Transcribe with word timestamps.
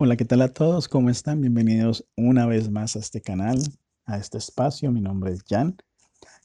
Hola, 0.00 0.16
¿qué 0.16 0.24
tal 0.24 0.42
a 0.42 0.54
todos? 0.54 0.86
¿Cómo 0.86 1.10
están? 1.10 1.40
Bienvenidos 1.40 2.06
una 2.16 2.46
vez 2.46 2.70
más 2.70 2.94
a 2.94 3.00
este 3.00 3.20
canal, 3.20 3.58
a 4.04 4.16
este 4.16 4.38
espacio. 4.38 4.92
Mi 4.92 5.00
nombre 5.00 5.32
es 5.32 5.42
Jan. 5.42 5.76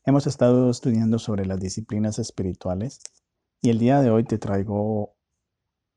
Hemos 0.07 0.25
estado 0.25 0.71
estudiando 0.71 1.19
sobre 1.19 1.45
las 1.45 1.59
disciplinas 1.59 2.17
espirituales 2.17 3.00
y 3.61 3.69
el 3.69 3.77
día 3.77 4.01
de 4.01 4.09
hoy 4.09 4.24
te 4.24 4.39
traigo 4.39 5.16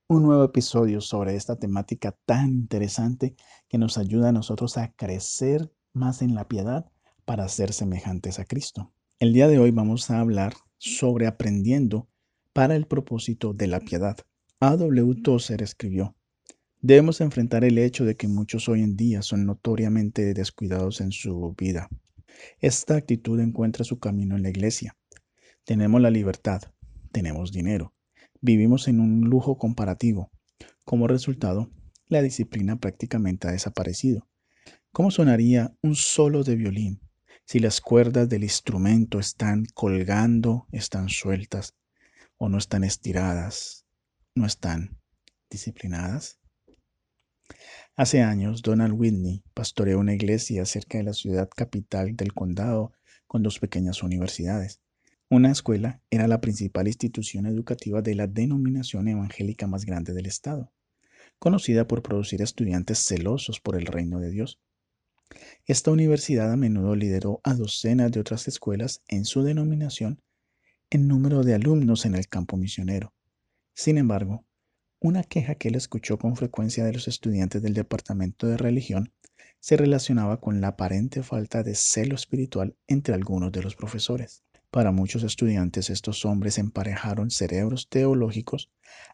un 0.07 0.23
nuevo 0.25 0.45
episodio 0.45 1.01
sobre 1.01 1.35
esta 1.35 1.57
temática 1.57 2.15
tan 2.27 2.49
interesante 2.51 3.37
que 3.71 3.79
nos 3.79 3.97
ayuda 3.97 4.29
a 4.29 4.33
nosotros 4.33 4.77
a 4.77 4.93
crecer 4.93 5.73
más 5.95 6.21
en 6.21 6.35
la 6.35 6.47
piedad 6.49 6.93
para 7.25 7.49
ser 7.49 7.73
semejantes 7.73 8.39
a 8.39 8.45
Cristo. 8.45 8.93
El 9.19 9.33
día 9.33 9.49
de 9.49 9.59
hoy 9.59 9.71
vamos 9.71 10.11
a 10.11 10.21
hablar 10.21 10.53
sobre 10.77 11.27
aprendiendo 11.27 12.07
para 12.53 12.77
el 12.77 12.87
propósito 12.87 13.55
de 13.55 13.69
la 13.69 13.81
piedad. 13.81 14.19
A.W. 14.61 15.23
Tozer 15.23 15.63
escribió, 15.63 16.16
Debemos 16.87 17.21
enfrentar 17.21 17.65
el 17.65 17.79
hecho 17.79 18.05
de 18.05 18.15
que 18.15 18.29
muchos 18.29 18.69
hoy 18.69 18.81
en 18.81 18.97
día 18.97 19.21
son 19.21 19.45
notoriamente 19.45 20.33
descuidados 20.35 21.01
en 21.01 21.11
su 21.11 21.53
vida. 21.59 21.89
Esta 22.61 22.95
actitud 22.95 23.41
encuentra 23.41 23.85
su 23.85 23.99
camino 23.99 24.37
en 24.37 24.45
la 24.45 24.51
iglesia. 24.51 24.97
Tenemos 25.65 26.01
la 26.01 26.11
libertad, 26.11 26.63
tenemos 27.11 27.51
dinero, 27.51 27.93
vivimos 28.41 28.87
en 28.87 29.01
un 29.01 29.23
lujo 29.23 29.59
comparativo. 29.59 30.31
Como 30.85 31.09
resultado, 31.09 31.73
la 32.07 32.23
disciplina 32.23 32.77
prácticamente 32.77 33.49
ha 33.49 33.51
desaparecido. 33.51 34.29
¿Cómo 34.93 35.11
sonaría 35.11 35.77
un 35.83 35.97
solo 35.97 36.45
de 36.45 36.55
violín 36.55 37.01
si 37.47 37.59
las 37.59 37.81
cuerdas 37.81 38.29
del 38.29 38.45
instrumento 38.45 39.19
están 39.19 39.65
colgando, 39.75 40.69
están 40.71 41.09
sueltas 41.09 41.75
o 42.39 42.49
no 42.49 42.59
están 42.59 42.85
estiradas, 42.85 43.85
no 44.37 44.47
están 44.47 44.97
disciplinadas? 45.51 46.39
Hace 47.97 48.23
años, 48.23 48.63
Donald 48.63 48.93
Whitney 48.93 49.43
pastoreó 49.55 49.99
una 49.99 50.15
iglesia 50.15 50.65
cerca 50.67 50.99
de 50.99 51.05
la 51.05 51.15
ciudad 51.15 51.49
capital 51.49 52.15
del 52.17 52.35
condado 52.35 52.93
con 53.27 53.43
dos 53.43 53.59
pequeñas 53.59 54.03
universidades. 54.03 54.81
Una 55.29 55.51
escuela 55.51 56.01
era 56.11 56.29
la 56.29 56.41
principal 56.41 56.87
institución 56.87 57.47
educativa 57.47 58.03
de 58.03 58.15
la 58.15 58.27
denominación 58.27 59.09
evangélica 59.09 59.67
más 59.67 59.85
grande 59.85 60.13
del 60.13 60.27
estado, 60.27 60.73
conocida 61.39 61.89
por 61.89 62.03
producir 62.03 62.43
estudiantes 62.43 63.05
celosos 63.05 63.61
por 63.61 63.77
el 63.77 63.87
reino 63.87 64.21
de 64.21 64.31
Dios. 64.31 64.61
Esta 65.65 65.91
universidad 65.91 66.53
a 66.53 66.57
menudo 66.57 66.95
lideró 66.95 67.41
a 67.43 67.55
docenas 67.55 68.13
de 68.13 68.21
otras 68.21 68.47
escuelas 68.47 69.03
en 69.09 69.25
su 69.25 69.43
denominación 69.43 70.23
en 70.91 71.09
número 71.09 71.43
de 71.43 71.55
alumnos 71.55 72.07
en 72.07 72.15
el 72.15 72.29
campo 72.29 72.57
misionero. 72.57 73.13
Sin 73.75 73.99
embargo, 73.99 74.46
una 75.01 75.23
queja 75.23 75.55
que 75.55 75.69
él 75.69 75.75
escuchó 75.75 76.19
con 76.19 76.37
frecuencia 76.37 76.85
de 76.85 76.93
los 76.93 77.09
estudiantes 77.09 77.63
del 77.63 77.75
Departamento 77.75 78.47
de 78.47 78.57
Religión 78.57 79.13
se 79.61 79.77
relacionaba 79.77 80.41
con 80.41 80.61
la 80.61 80.69
aparente 80.69 81.23
falta 81.23 81.63
de 81.63 81.75
celo 81.75 82.15
espiritual 82.15 82.77
entre 82.87 83.15
algunos 83.15 83.53
de 83.53 83.63
los 83.63 83.77
profesores. 83.77 84.43
Para 84.71 84.93
muchos 84.93 85.23
estudiantes 85.23 85.91
estos 85.91 86.25
hombres 86.25 86.59
emparejaron 86.59 87.31
cerebros 87.31 87.89
teológicos 87.89 88.71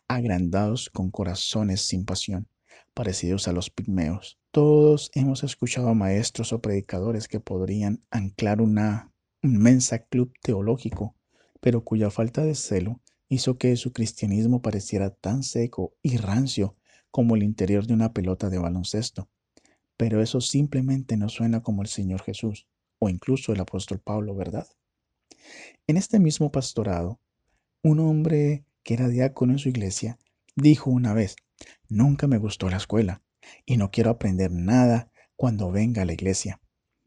agrandados 0.08 0.90
con 0.90 1.10
corazones 1.10 1.82
sin 1.82 2.04
pasión, 2.04 2.48
parecidos 2.94 3.48
a 3.48 3.52
los 3.52 3.70
pigmeos. 3.70 4.38
Todos 4.50 5.10
hemos 5.14 5.44
escuchado 5.44 5.88
a 5.88 5.94
maestros 5.94 6.52
o 6.52 6.60
predicadores 6.60 7.28
que 7.28 7.40
podrían 7.40 8.02
anclar 8.10 8.60
una 8.60 9.12
inmensa 9.42 9.98
club 10.00 10.32
teológico, 10.42 11.16
pero 11.60 11.84
cuya 11.84 12.10
falta 12.10 12.44
de 12.44 12.54
celo 12.54 13.00
hizo 13.32 13.56
que 13.56 13.76
su 13.76 13.94
cristianismo 13.94 14.60
pareciera 14.60 15.08
tan 15.08 15.42
seco 15.42 15.94
y 16.02 16.18
rancio 16.18 16.76
como 17.10 17.34
el 17.34 17.42
interior 17.42 17.86
de 17.86 17.94
una 17.94 18.12
pelota 18.12 18.50
de 18.50 18.58
baloncesto. 18.58 19.30
Pero 19.96 20.20
eso 20.20 20.42
simplemente 20.42 21.16
no 21.16 21.30
suena 21.30 21.62
como 21.62 21.80
el 21.80 21.88
Señor 21.88 22.20
Jesús 22.20 22.68
o 22.98 23.08
incluso 23.08 23.54
el 23.54 23.60
apóstol 23.60 24.00
Pablo, 24.00 24.34
¿verdad? 24.34 24.66
En 25.86 25.96
este 25.96 26.18
mismo 26.18 26.52
pastorado, 26.52 27.20
un 27.82 28.00
hombre 28.00 28.66
que 28.82 28.92
era 28.92 29.08
diácono 29.08 29.52
en 29.52 29.58
su 29.58 29.70
iglesia 29.70 30.18
dijo 30.54 30.90
una 30.90 31.14
vez, 31.14 31.36
nunca 31.88 32.26
me 32.26 32.36
gustó 32.36 32.68
la 32.68 32.76
escuela 32.76 33.22
y 33.64 33.78
no 33.78 33.90
quiero 33.90 34.10
aprender 34.10 34.50
nada 34.52 35.10
cuando 35.36 35.70
venga 35.70 36.02
a 36.02 36.04
la 36.04 36.12
iglesia. 36.12 36.60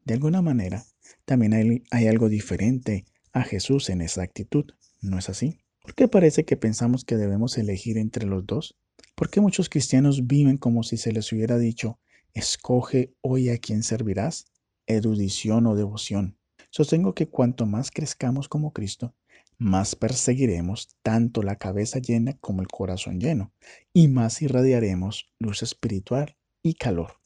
De 0.06 0.16
alguna 0.16 0.42
manera, 0.42 0.86
también 1.26 1.54
hay, 1.92 2.08
algo 2.08 2.30
diferente 2.30 3.06
a 3.32 3.44
Jesús 3.44 3.92
en 3.92 4.02
esa 4.02 4.24
actitud, 4.24 4.66
¿no 5.02 5.20
es 5.20 5.30
así? 5.30 5.60
¿Por 5.86 5.94
qué 5.94 6.08
parece 6.08 6.46
que 6.46 6.58
pensamos 6.58 7.06
que 7.06 7.16
debemos 7.16 7.60
elegir 7.60 8.00
entre 8.00 8.26
los 8.26 8.44
dos? 8.48 8.76
¿Por 9.14 9.30
qué 9.30 9.40
muchos 9.40 9.70
cristianos 9.70 10.26
viven 10.26 10.58
como 10.58 10.82
si 10.82 10.98
se 10.98 11.12
les 11.12 11.32
hubiera 11.32 11.60
dicho, 11.60 12.00
escoge 12.34 13.14
hoy 13.22 13.50
a 13.50 13.60
quién 13.60 13.84
servirás, 13.84 14.48
erudición 14.88 15.68
o 15.68 15.76
devoción? 15.76 16.40
Sostengo 16.72 17.14
que 17.14 17.30
cuanto 17.30 17.68
más 17.68 17.92
crezcamos 17.92 18.50
como 18.50 18.74
Cristo, 18.74 19.14
más 19.60 19.96
perseguiremos 19.96 20.90
tanto 21.04 21.44
la 21.44 21.58
cabeza 21.58 22.00
llena 22.00 22.34
como 22.34 22.64
el 22.64 22.68
corazón 22.68 23.20
lleno, 23.20 23.54
y 23.94 24.08
más 24.08 24.42
irradiaremos 24.42 25.28
luz 25.38 25.62
espiritual 25.62 26.36
y 26.64 26.74
calor. 26.74 27.20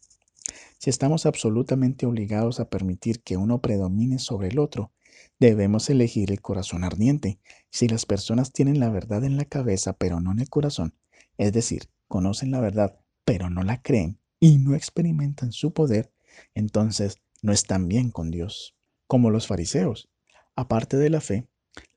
Si 0.79 0.89
estamos 0.89 1.25
absolutamente 1.25 2.05
obligados 2.05 2.59
a 2.59 2.69
permitir 2.69 3.21
que 3.21 3.37
uno 3.37 3.61
predomine 3.61 4.19
sobre 4.19 4.49
el 4.49 4.59
otro, 4.59 4.91
Debemos 5.39 5.89
elegir 5.89 6.31
el 6.31 6.41
corazón 6.41 6.83
ardiente. 6.83 7.39
Si 7.69 7.87
las 7.87 8.05
personas 8.05 8.51
tienen 8.51 8.79
la 8.79 8.89
verdad 8.89 9.23
en 9.23 9.37
la 9.37 9.45
cabeza 9.45 9.93
pero 9.93 10.19
no 10.19 10.31
en 10.31 10.39
el 10.39 10.49
corazón, 10.49 10.95
es 11.37 11.53
decir, 11.53 11.89
conocen 12.07 12.51
la 12.51 12.59
verdad 12.59 12.99
pero 13.25 13.49
no 13.49 13.63
la 13.63 13.81
creen 13.81 14.19
y 14.39 14.57
no 14.57 14.75
experimentan 14.75 15.51
su 15.51 15.73
poder, 15.73 16.11
entonces 16.55 17.17
no 17.41 17.51
están 17.51 17.87
bien 17.87 18.11
con 18.11 18.31
Dios. 18.31 18.75
Como 19.07 19.29
los 19.29 19.47
fariseos. 19.47 20.09
Aparte 20.55 20.97
de 20.97 21.09
la 21.09 21.21
fe, 21.21 21.47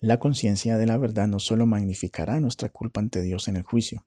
la 0.01 0.19
conciencia 0.19 0.79
de 0.79 0.87
la 0.87 0.99
verdad 0.99 1.27
no 1.27 1.39
solo 1.39 1.67
magnificará 1.67 2.39
nuestra 2.41 2.69
culpa 2.69 3.01
ante 3.01 3.23
Dios 3.23 3.49
en 3.49 3.57
el 3.57 3.63
juicio, 3.63 4.07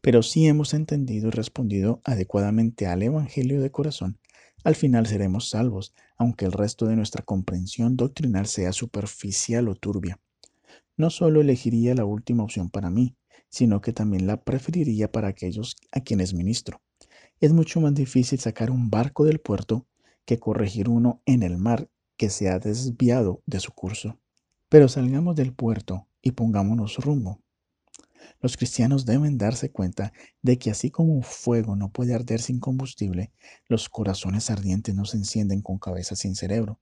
pero 0.00 0.22
si 0.22 0.46
hemos 0.46 0.74
entendido 0.74 1.28
y 1.28 1.30
respondido 1.30 2.00
adecuadamente 2.04 2.86
al 2.86 3.02
Evangelio 3.02 3.60
de 3.60 3.70
corazón, 3.70 4.18
al 4.66 4.74
final 4.74 5.06
seremos 5.06 5.48
salvos, 5.48 5.94
aunque 6.16 6.44
el 6.44 6.50
resto 6.50 6.86
de 6.86 6.96
nuestra 6.96 7.22
comprensión 7.22 7.96
doctrinal 7.96 8.48
sea 8.48 8.72
superficial 8.72 9.68
o 9.68 9.76
turbia. 9.76 10.18
No 10.96 11.10
solo 11.10 11.40
elegiría 11.40 11.94
la 11.94 12.04
última 12.04 12.42
opción 12.42 12.68
para 12.68 12.90
mí, 12.90 13.14
sino 13.48 13.80
que 13.80 13.92
también 13.92 14.26
la 14.26 14.42
preferiría 14.42 15.12
para 15.12 15.28
aquellos 15.28 15.76
a 15.92 16.00
quienes 16.00 16.34
ministro. 16.34 16.82
Es 17.40 17.52
mucho 17.52 17.80
más 17.80 17.94
difícil 17.94 18.40
sacar 18.40 18.72
un 18.72 18.90
barco 18.90 19.24
del 19.24 19.38
puerto 19.38 19.86
que 20.24 20.40
corregir 20.40 20.88
uno 20.88 21.22
en 21.26 21.44
el 21.44 21.58
mar 21.58 21.88
que 22.16 22.28
se 22.28 22.48
ha 22.48 22.58
desviado 22.58 23.44
de 23.46 23.60
su 23.60 23.70
curso. 23.70 24.18
Pero 24.68 24.88
salgamos 24.88 25.36
del 25.36 25.54
puerto 25.54 26.08
y 26.22 26.32
pongámonos 26.32 26.96
rumbo. 26.96 27.40
Los 28.40 28.56
cristianos 28.56 29.06
deben 29.06 29.38
darse 29.38 29.70
cuenta 29.70 30.12
de 30.42 30.58
que 30.58 30.70
así 30.70 30.90
como 30.90 31.14
un 31.14 31.22
fuego 31.22 31.76
no 31.76 31.90
puede 31.90 32.14
arder 32.14 32.40
sin 32.40 32.60
combustible, 32.60 33.32
los 33.68 33.88
corazones 33.88 34.50
ardientes 34.50 34.94
no 34.94 35.04
se 35.04 35.16
encienden 35.16 35.62
con 35.62 35.78
cabeza 35.78 36.16
sin 36.16 36.34
cerebro. 36.34 36.80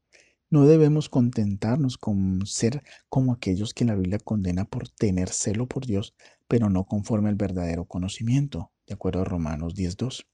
No 0.50 0.66
debemos 0.66 1.08
contentarnos 1.08 1.98
con 1.98 2.46
ser 2.46 2.82
como 3.08 3.32
aquellos 3.32 3.74
que 3.74 3.84
la 3.84 3.94
Biblia 3.94 4.18
condena 4.18 4.64
por 4.64 4.88
tener 4.88 5.30
celo 5.30 5.66
por 5.66 5.86
Dios, 5.86 6.14
pero 6.48 6.70
no 6.70 6.84
conforme 6.84 7.28
al 7.28 7.36
verdadero 7.36 7.86
conocimiento, 7.86 8.72
de 8.86 8.94
acuerdo 8.94 9.22
a 9.22 9.24
Romanos 9.24 9.74
10.2. 9.74 10.26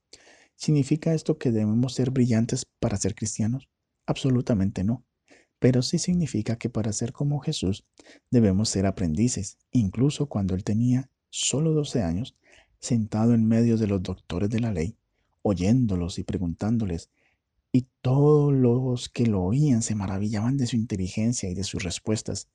¿Significa 0.55 1.13
esto 1.13 1.37
que 1.37 1.51
debemos 1.51 1.93
ser 1.95 2.11
brillantes 2.11 2.65
para 2.79 2.97
ser 2.97 3.15
cristianos? 3.15 3.69
Absolutamente 4.05 4.83
no 4.83 5.05
pero 5.61 5.83
sí 5.83 5.99
significa 5.99 6.55
que 6.55 6.71
para 6.71 6.91
ser 6.91 7.13
como 7.13 7.39
Jesús 7.39 7.85
debemos 8.31 8.67
ser 8.67 8.87
aprendices, 8.87 9.59
incluso 9.71 10.25
cuando 10.25 10.55
él 10.55 10.63
tenía 10.63 11.11
solo 11.29 11.71
12 11.73 12.01
años, 12.01 12.35
sentado 12.79 13.35
en 13.35 13.47
medio 13.47 13.77
de 13.77 13.85
los 13.85 14.01
doctores 14.01 14.49
de 14.49 14.59
la 14.59 14.71
ley, 14.71 14.97
oyéndolos 15.43 16.17
y 16.17 16.23
preguntándoles, 16.23 17.11
y 17.71 17.85
todos 18.01 18.51
los 18.51 19.07
que 19.07 19.27
lo 19.27 19.43
oían 19.43 19.83
se 19.83 19.93
maravillaban 19.93 20.57
de 20.57 20.65
su 20.65 20.77
inteligencia 20.77 21.47
y 21.47 21.53
de 21.53 21.63
sus 21.63 21.83
respuestas, 21.83 22.49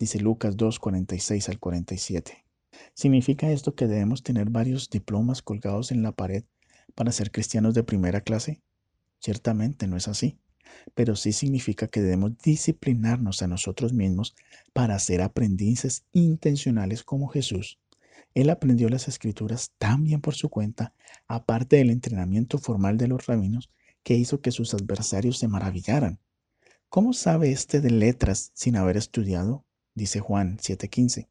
dice 0.00 0.18
Lucas 0.18 0.56
2, 0.56 0.80
46 0.80 1.48
al 1.50 1.60
47. 1.60 2.44
¿Significa 2.92 3.52
esto 3.52 3.76
que 3.76 3.86
debemos 3.86 4.24
tener 4.24 4.50
varios 4.50 4.90
diplomas 4.90 5.42
colgados 5.42 5.92
en 5.92 6.02
la 6.02 6.10
pared 6.10 6.42
para 6.96 7.12
ser 7.12 7.30
cristianos 7.30 7.74
de 7.74 7.84
primera 7.84 8.22
clase? 8.22 8.60
Ciertamente 9.20 9.86
no 9.86 9.96
es 9.96 10.08
así 10.08 10.40
pero 10.94 11.16
sí 11.16 11.32
significa 11.32 11.88
que 11.88 12.02
debemos 12.02 12.38
disciplinarnos 12.38 13.42
a 13.42 13.46
nosotros 13.46 13.92
mismos 13.92 14.34
para 14.72 14.98
ser 14.98 15.22
aprendices 15.22 16.04
intencionales 16.12 17.02
como 17.02 17.28
Jesús. 17.28 17.78
Él 18.34 18.50
aprendió 18.50 18.88
las 18.88 19.08
escrituras 19.08 19.72
tan 19.78 20.04
bien 20.04 20.20
por 20.20 20.34
su 20.34 20.48
cuenta, 20.48 20.92
aparte 21.26 21.76
del 21.76 21.90
entrenamiento 21.90 22.58
formal 22.58 22.96
de 22.96 23.08
los 23.08 23.26
rabinos, 23.26 23.70
que 24.02 24.14
hizo 24.14 24.40
que 24.40 24.52
sus 24.52 24.74
adversarios 24.74 25.38
se 25.38 25.48
maravillaran. 25.48 26.18
¿Cómo 26.88 27.12
sabe 27.12 27.50
este 27.50 27.80
de 27.80 27.90
letras 27.90 28.50
sin 28.54 28.76
haber 28.76 28.96
estudiado? 28.96 29.64
Dice 29.94 30.20
Juan 30.20 30.58
7:15. 30.58 31.28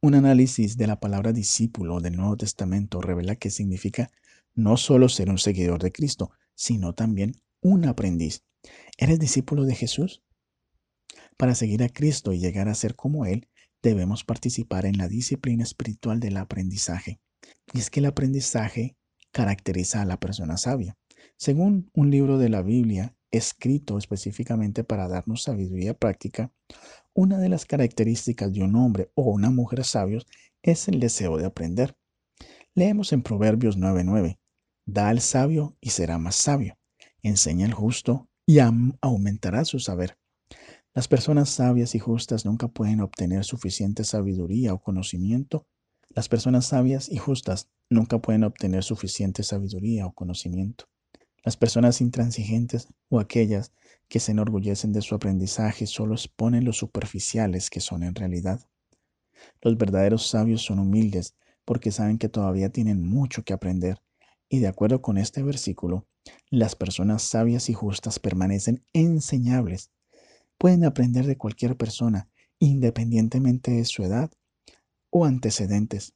Un 0.00 0.14
análisis 0.14 0.76
de 0.76 0.86
la 0.86 1.00
palabra 1.00 1.32
discípulo 1.32 2.00
del 2.00 2.16
Nuevo 2.16 2.36
Testamento 2.36 3.00
revela 3.00 3.36
que 3.36 3.48
significa 3.48 4.10
no 4.54 4.76
solo 4.76 5.08
ser 5.08 5.30
un 5.30 5.38
seguidor 5.38 5.82
de 5.82 5.92
Cristo, 5.92 6.30
sino 6.54 6.92
también 6.94 7.40
un 7.62 7.86
aprendiz. 7.86 8.42
¿Eres 8.98 9.18
discípulo 9.18 9.64
de 9.64 9.74
Jesús? 9.74 10.22
Para 11.36 11.54
seguir 11.54 11.82
a 11.82 11.88
Cristo 11.88 12.32
y 12.32 12.38
llegar 12.38 12.68
a 12.68 12.74
ser 12.74 12.94
como 12.94 13.26
Él, 13.26 13.48
debemos 13.82 14.24
participar 14.24 14.86
en 14.86 14.98
la 14.98 15.08
disciplina 15.08 15.62
espiritual 15.62 16.20
del 16.20 16.36
aprendizaje. 16.36 17.20
Y 17.72 17.78
es 17.78 17.90
que 17.90 18.00
el 18.00 18.06
aprendizaje 18.06 18.96
caracteriza 19.32 20.00
a 20.00 20.04
la 20.04 20.18
persona 20.18 20.56
sabia. 20.56 20.96
Según 21.36 21.90
un 21.94 22.10
libro 22.10 22.38
de 22.38 22.48
la 22.48 22.62
Biblia, 22.62 23.16
escrito 23.30 23.98
específicamente 23.98 24.84
para 24.84 25.08
darnos 25.08 25.42
sabiduría 25.42 25.94
práctica, 25.94 26.52
una 27.12 27.38
de 27.38 27.48
las 27.48 27.66
características 27.66 28.52
de 28.52 28.62
un 28.62 28.76
hombre 28.76 29.10
o 29.14 29.24
una 29.24 29.50
mujer 29.50 29.84
sabios 29.84 30.26
es 30.62 30.88
el 30.88 31.00
deseo 31.00 31.36
de 31.36 31.46
aprender. 31.46 31.96
Leemos 32.74 33.12
en 33.12 33.22
Proverbios 33.22 33.76
9:9, 33.76 34.38
Da 34.86 35.08
al 35.08 35.20
sabio 35.20 35.76
y 35.80 35.90
será 35.90 36.18
más 36.18 36.36
sabio, 36.36 36.78
enseña 37.22 37.66
al 37.66 37.72
justo 37.72 38.28
y 38.46 38.58
aumentará 38.58 39.64
su 39.64 39.78
saber. 39.78 40.18
Las 40.94 41.08
personas 41.08 41.50
sabias 41.50 41.94
y 41.94 41.98
justas 41.98 42.44
nunca 42.44 42.68
pueden 42.68 43.00
obtener 43.00 43.44
suficiente 43.44 44.04
sabiduría 44.04 44.74
o 44.74 44.82
conocimiento. 44.82 45.66
Las 46.10 46.28
personas 46.28 46.66
sabias 46.66 47.08
y 47.10 47.16
justas 47.16 47.68
nunca 47.90 48.18
pueden 48.18 48.44
obtener 48.44 48.84
suficiente 48.84 49.42
sabiduría 49.42 50.06
o 50.06 50.12
conocimiento. 50.12 50.84
Las 51.44 51.56
personas 51.56 52.00
intransigentes 52.00 52.88
o 53.08 53.18
aquellas 53.18 53.72
que 54.08 54.20
se 54.20 54.32
enorgullecen 54.32 54.92
de 54.92 55.02
su 55.02 55.14
aprendizaje 55.14 55.86
solo 55.86 56.14
exponen 56.14 56.64
los 56.64 56.76
superficiales 56.76 57.70
que 57.70 57.80
son 57.80 58.02
en 58.02 58.14
realidad. 58.14 58.60
Los 59.60 59.76
verdaderos 59.76 60.28
sabios 60.28 60.62
son 60.62 60.78
humildes 60.78 61.34
porque 61.64 61.90
saben 61.90 62.18
que 62.18 62.28
todavía 62.28 62.70
tienen 62.70 63.04
mucho 63.04 63.42
que 63.42 63.52
aprender. 63.52 64.00
Y 64.54 64.60
de 64.60 64.68
acuerdo 64.68 65.02
con 65.02 65.18
este 65.18 65.42
versículo, 65.42 66.06
las 66.48 66.76
personas 66.76 67.24
sabias 67.24 67.68
y 67.68 67.72
justas 67.72 68.20
permanecen 68.20 68.84
enseñables 68.92 69.90
Pueden 70.58 70.84
aprender 70.84 71.26
de 71.26 71.36
cualquier 71.36 71.76
persona, 71.76 72.28
independientemente 72.60 73.72
de 73.72 73.84
su 73.84 74.04
edad 74.04 74.30
o 75.10 75.24
antecedentes. 75.24 76.14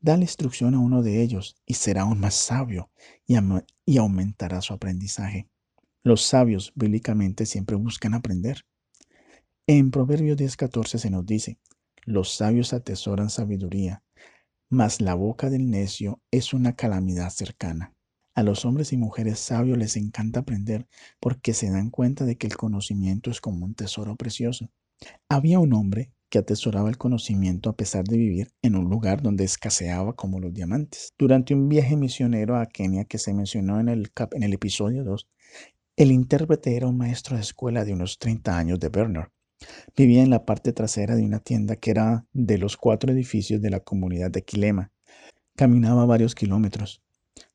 Da 0.00 0.16
la 0.16 0.22
instrucción 0.22 0.74
a 0.74 0.78
uno 0.78 1.02
de 1.02 1.20
ellos 1.20 1.56
y 1.66 1.74
será 1.74 2.02
aún 2.02 2.20
más 2.20 2.36
sabio 2.36 2.90
y, 3.26 3.98
aumentará 3.98 4.62
su 4.62 4.72
aprendizaje. 4.72 5.50
Los 6.02 6.22
sabios 6.22 6.72
bíblicamente 6.74 7.44
siempre 7.44 7.76
buscan 7.76 8.14
aprender. 8.14 8.64
En 9.66 9.90
Proverbios 9.90 10.38
10:14 10.38 10.96
se 10.96 11.10
nos 11.10 11.26
dice, 11.26 11.58
los 12.06 12.34
sabios 12.34 12.72
atesoran 12.72 13.28
sabiduría, 13.28 14.02
mas 14.68 15.00
la 15.00 15.14
boca 15.14 15.50
del 15.50 15.70
necio 15.70 16.20
es 16.30 16.54
una 16.54 16.74
calamidad 16.74 17.30
cercana. 17.30 17.94
A 18.34 18.42
los 18.42 18.64
hombres 18.64 18.92
y 18.92 18.96
mujeres 18.96 19.38
sabios 19.38 19.78
les 19.78 19.96
encanta 19.96 20.40
aprender 20.40 20.86
porque 21.20 21.54
se 21.54 21.70
dan 21.70 21.90
cuenta 21.90 22.24
de 22.24 22.36
que 22.36 22.48
el 22.48 22.56
conocimiento 22.56 23.30
es 23.30 23.40
como 23.40 23.64
un 23.64 23.74
tesoro 23.74 24.16
precioso. 24.16 24.70
Había 25.28 25.60
un 25.60 25.72
hombre 25.72 26.12
que 26.28 26.38
atesoraba 26.38 26.88
el 26.88 26.98
conocimiento 26.98 27.70
a 27.70 27.76
pesar 27.76 28.02
de 28.02 28.16
vivir 28.16 28.50
en 28.60 28.74
un 28.74 28.90
lugar 28.90 29.22
donde 29.22 29.44
escaseaba 29.44 30.14
como 30.14 30.40
los 30.40 30.52
diamantes. 30.52 31.12
Durante 31.16 31.54
un 31.54 31.68
viaje 31.68 31.96
misionero 31.96 32.56
a 32.56 32.66
Kenia 32.66 33.04
que 33.04 33.18
se 33.18 33.32
mencionó 33.32 33.78
en 33.78 33.88
el, 33.88 34.10
en 34.32 34.42
el 34.42 34.52
episodio 34.52 35.04
2, 35.04 35.28
el 35.96 36.10
intérprete 36.10 36.74
era 36.74 36.88
un 36.88 36.96
maestro 36.96 37.36
de 37.36 37.42
escuela 37.42 37.84
de 37.84 37.92
unos 37.92 38.18
30 38.18 38.58
años 38.58 38.80
de 38.80 38.88
Bernard. 38.88 39.28
Vivía 39.96 40.22
en 40.22 40.30
la 40.30 40.44
parte 40.44 40.72
trasera 40.72 41.16
de 41.16 41.24
una 41.24 41.40
tienda 41.40 41.76
que 41.76 41.90
era 41.90 42.26
de 42.32 42.58
los 42.58 42.76
cuatro 42.76 43.12
edificios 43.12 43.60
de 43.60 43.70
la 43.70 43.80
comunidad 43.80 44.30
de 44.30 44.42
Quilema. 44.42 44.92
Caminaba 45.56 46.04
varios 46.06 46.34
kilómetros, 46.34 47.02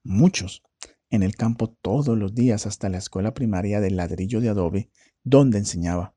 muchos, 0.03 0.63
en 1.09 1.23
el 1.23 1.35
campo 1.35 1.69
todos 1.81 2.17
los 2.17 2.35
días 2.35 2.65
hasta 2.65 2.89
la 2.89 2.99
escuela 2.99 3.33
primaria 3.33 3.81
del 3.81 3.97
ladrillo 3.97 4.41
de 4.41 4.49
adobe 4.49 4.89
donde 5.23 5.57
enseñaba. 5.57 6.15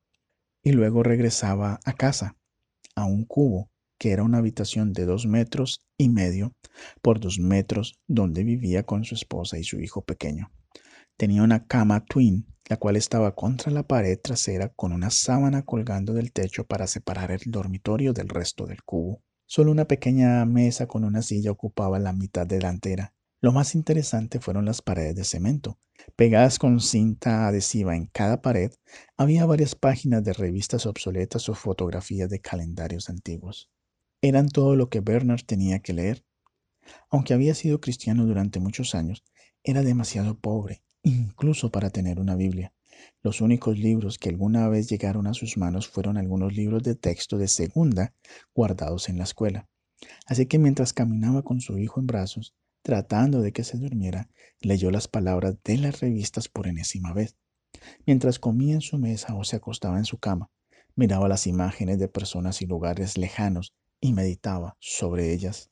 Y 0.62 0.72
luego 0.72 1.02
regresaba 1.02 1.80
a 1.84 1.92
casa, 1.94 2.36
a 2.94 3.04
un 3.04 3.24
cubo 3.24 3.70
que 3.98 4.10
era 4.10 4.24
una 4.24 4.38
habitación 4.38 4.92
de 4.92 5.04
dos 5.04 5.26
metros 5.26 5.86
y 5.96 6.08
medio 6.08 6.54
por 7.02 7.20
dos 7.20 7.38
metros 7.38 8.00
donde 8.08 8.42
vivía 8.42 8.82
con 8.82 9.04
su 9.04 9.14
esposa 9.14 9.58
y 9.58 9.64
su 9.64 9.80
hijo 9.80 10.02
pequeño. 10.02 10.50
Tenía 11.16 11.42
una 11.42 11.66
cama 11.66 12.04
twin, 12.04 12.46
la 12.72 12.78
cual 12.78 12.96
estaba 12.96 13.34
contra 13.34 13.70
la 13.70 13.86
pared 13.86 14.18
trasera 14.18 14.70
con 14.70 14.92
una 14.92 15.10
sábana 15.10 15.62
colgando 15.62 16.14
del 16.14 16.32
techo 16.32 16.64
para 16.64 16.86
separar 16.86 17.30
el 17.30 17.42
dormitorio 17.46 18.14
del 18.14 18.30
resto 18.30 18.64
del 18.66 18.82
cubo. 18.82 19.22
Solo 19.46 19.70
una 19.70 19.86
pequeña 19.86 20.44
mesa 20.46 20.86
con 20.86 21.04
una 21.04 21.20
silla 21.20 21.50
ocupaba 21.50 21.98
la 21.98 22.12
mitad 22.12 22.46
delantera 22.46 23.12
lo 23.42 23.50
más 23.50 23.74
interesante 23.74 24.38
fueron 24.38 24.64
las 24.66 24.82
paredes 24.82 25.16
de 25.16 25.24
cemento. 25.24 25.76
Pegadas 26.14 26.60
con 26.60 26.78
cinta 26.78 27.48
adhesiva 27.48 27.96
en 27.96 28.06
cada 28.06 28.40
pared, 28.40 28.70
había 29.16 29.46
varias 29.46 29.74
páginas 29.74 30.22
de 30.22 30.32
revistas 30.32 30.86
obsoletas 30.86 31.48
o 31.48 31.54
fotografías 31.56 32.30
de 32.30 32.40
calendarios 32.40 33.10
antiguos. 33.10 33.68
Eran 34.22 34.48
todo 34.48 34.76
lo 34.76 34.88
que 34.88 35.00
Bernard 35.00 35.42
tenía 35.44 35.80
que 35.80 35.92
leer. 35.92 36.24
Aunque 37.10 37.34
había 37.34 37.56
sido 37.56 37.80
cristiano 37.80 38.26
durante 38.26 38.60
muchos 38.60 38.94
años, 38.94 39.24
era 39.64 39.82
demasiado 39.82 40.38
pobre, 40.38 40.84
incluso 41.02 41.70
para 41.70 41.90
tener 41.90 42.18
una 42.20 42.36
Biblia. 42.36 42.72
Los 43.22 43.40
únicos 43.40 43.78
libros 43.78 44.18
que 44.18 44.28
alguna 44.28 44.68
vez 44.68 44.88
llegaron 44.88 45.26
a 45.26 45.34
sus 45.34 45.56
manos 45.56 45.88
fueron 45.88 46.16
algunos 46.16 46.54
libros 46.54 46.82
de 46.82 46.94
texto 46.94 47.38
de 47.38 47.48
segunda 47.48 48.14
guardados 48.54 49.08
en 49.08 49.18
la 49.18 49.24
escuela. 49.24 49.68
Así 50.26 50.46
que 50.46 50.58
mientras 50.58 50.92
caminaba 50.92 51.42
con 51.42 51.60
su 51.60 51.78
hijo 51.78 52.00
en 52.00 52.06
brazos, 52.06 52.54
Tratando 52.82 53.42
de 53.42 53.52
que 53.52 53.62
se 53.62 53.78
durmiera, 53.78 54.28
leyó 54.60 54.90
las 54.90 55.06
palabras 55.06 55.54
de 55.62 55.78
las 55.78 56.00
revistas 56.00 56.48
por 56.48 56.66
enésima 56.66 57.12
vez. 57.12 57.36
Mientras 58.06 58.40
comía 58.40 58.74
en 58.74 58.80
su 58.80 58.98
mesa 58.98 59.36
o 59.36 59.44
se 59.44 59.54
acostaba 59.54 59.98
en 59.98 60.04
su 60.04 60.18
cama, 60.18 60.50
miraba 60.96 61.28
las 61.28 61.46
imágenes 61.46 62.00
de 62.00 62.08
personas 62.08 62.60
y 62.60 62.66
lugares 62.66 63.16
lejanos 63.16 63.72
y 64.00 64.12
meditaba 64.12 64.76
sobre 64.80 65.32
ellas. 65.32 65.70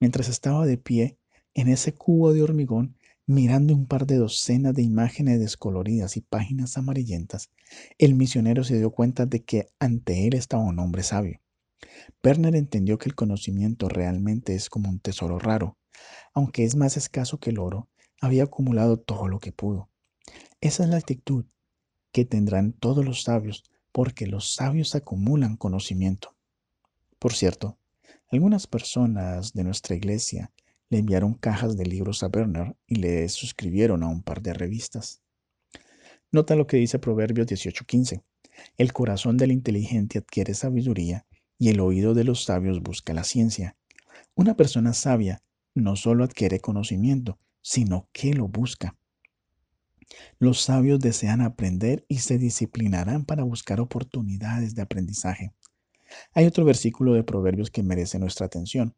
Mientras 0.00 0.30
estaba 0.30 0.64
de 0.64 0.78
pie 0.78 1.18
en 1.52 1.68
ese 1.68 1.92
cubo 1.92 2.32
de 2.32 2.42
hormigón, 2.42 2.96
mirando 3.26 3.74
un 3.74 3.86
par 3.86 4.06
de 4.06 4.16
docenas 4.16 4.74
de 4.74 4.82
imágenes 4.82 5.38
descoloridas 5.38 6.16
y 6.16 6.20
páginas 6.20 6.76
amarillentas, 6.76 7.50
el 7.98 8.14
misionero 8.14 8.64
se 8.64 8.78
dio 8.78 8.90
cuenta 8.90 9.26
de 9.26 9.44
que 9.44 9.68
ante 9.78 10.26
él 10.26 10.34
estaba 10.34 10.64
un 10.64 10.78
hombre 10.78 11.02
sabio. 11.02 11.40
Werner 12.24 12.56
entendió 12.56 12.98
que 12.98 13.08
el 13.08 13.14
conocimiento 13.14 13.88
realmente 13.88 14.54
es 14.54 14.68
como 14.68 14.88
un 14.88 15.00
tesoro 15.00 15.38
raro, 15.38 15.78
aunque 16.34 16.64
es 16.64 16.76
más 16.76 16.96
escaso 16.96 17.38
que 17.38 17.50
el 17.50 17.58
oro, 17.58 17.88
había 18.20 18.44
acumulado 18.44 18.98
todo 18.98 19.28
lo 19.28 19.38
que 19.38 19.52
pudo. 19.52 19.88
Esa 20.60 20.84
es 20.84 20.90
la 20.90 20.98
actitud 20.98 21.46
que 22.12 22.24
tendrán 22.24 22.72
todos 22.72 23.04
los 23.04 23.22
sabios, 23.22 23.64
porque 23.92 24.26
los 24.26 24.54
sabios 24.54 24.94
acumulan 24.94 25.56
conocimiento. 25.56 26.36
Por 27.18 27.34
cierto, 27.34 27.78
algunas 28.28 28.66
personas 28.66 29.52
de 29.52 29.64
nuestra 29.64 29.96
iglesia 29.96 30.52
le 30.90 30.98
enviaron 30.98 31.34
cajas 31.34 31.76
de 31.76 31.86
libros 31.86 32.22
a 32.22 32.28
Bernard 32.28 32.74
y 32.86 32.96
le 32.96 33.28
suscribieron 33.28 34.02
a 34.02 34.08
un 34.08 34.22
par 34.22 34.42
de 34.42 34.52
revistas. 34.52 35.22
Nota 36.32 36.56
lo 36.56 36.66
que 36.66 36.76
dice 36.76 36.98
Proverbios 36.98 37.46
18:15. 37.46 38.22
El 38.76 38.92
corazón 38.92 39.36
del 39.36 39.52
inteligente 39.52 40.18
adquiere 40.18 40.54
sabiduría 40.54 41.26
y 41.58 41.68
el 41.70 41.80
oído 41.80 42.14
de 42.14 42.24
los 42.24 42.44
sabios 42.44 42.82
busca 42.82 43.14
la 43.14 43.24
ciencia. 43.24 43.76
Una 44.34 44.56
persona 44.56 44.92
sabia 44.92 45.42
no 45.74 45.96
solo 45.96 46.24
adquiere 46.24 46.60
conocimiento, 46.60 47.38
sino 47.62 48.08
que 48.12 48.34
lo 48.34 48.48
busca. 48.48 48.96
Los 50.38 50.62
sabios 50.62 50.98
desean 50.98 51.40
aprender 51.40 52.04
y 52.08 52.18
se 52.18 52.38
disciplinarán 52.38 53.24
para 53.24 53.44
buscar 53.44 53.80
oportunidades 53.80 54.74
de 54.74 54.82
aprendizaje. 54.82 55.52
Hay 56.32 56.46
otro 56.46 56.64
versículo 56.64 57.14
de 57.14 57.22
Proverbios 57.22 57.70
que 57.70 57.84
merece 57.84 58.18
nuestra 58.18 58.46
atención. 58.46 58.96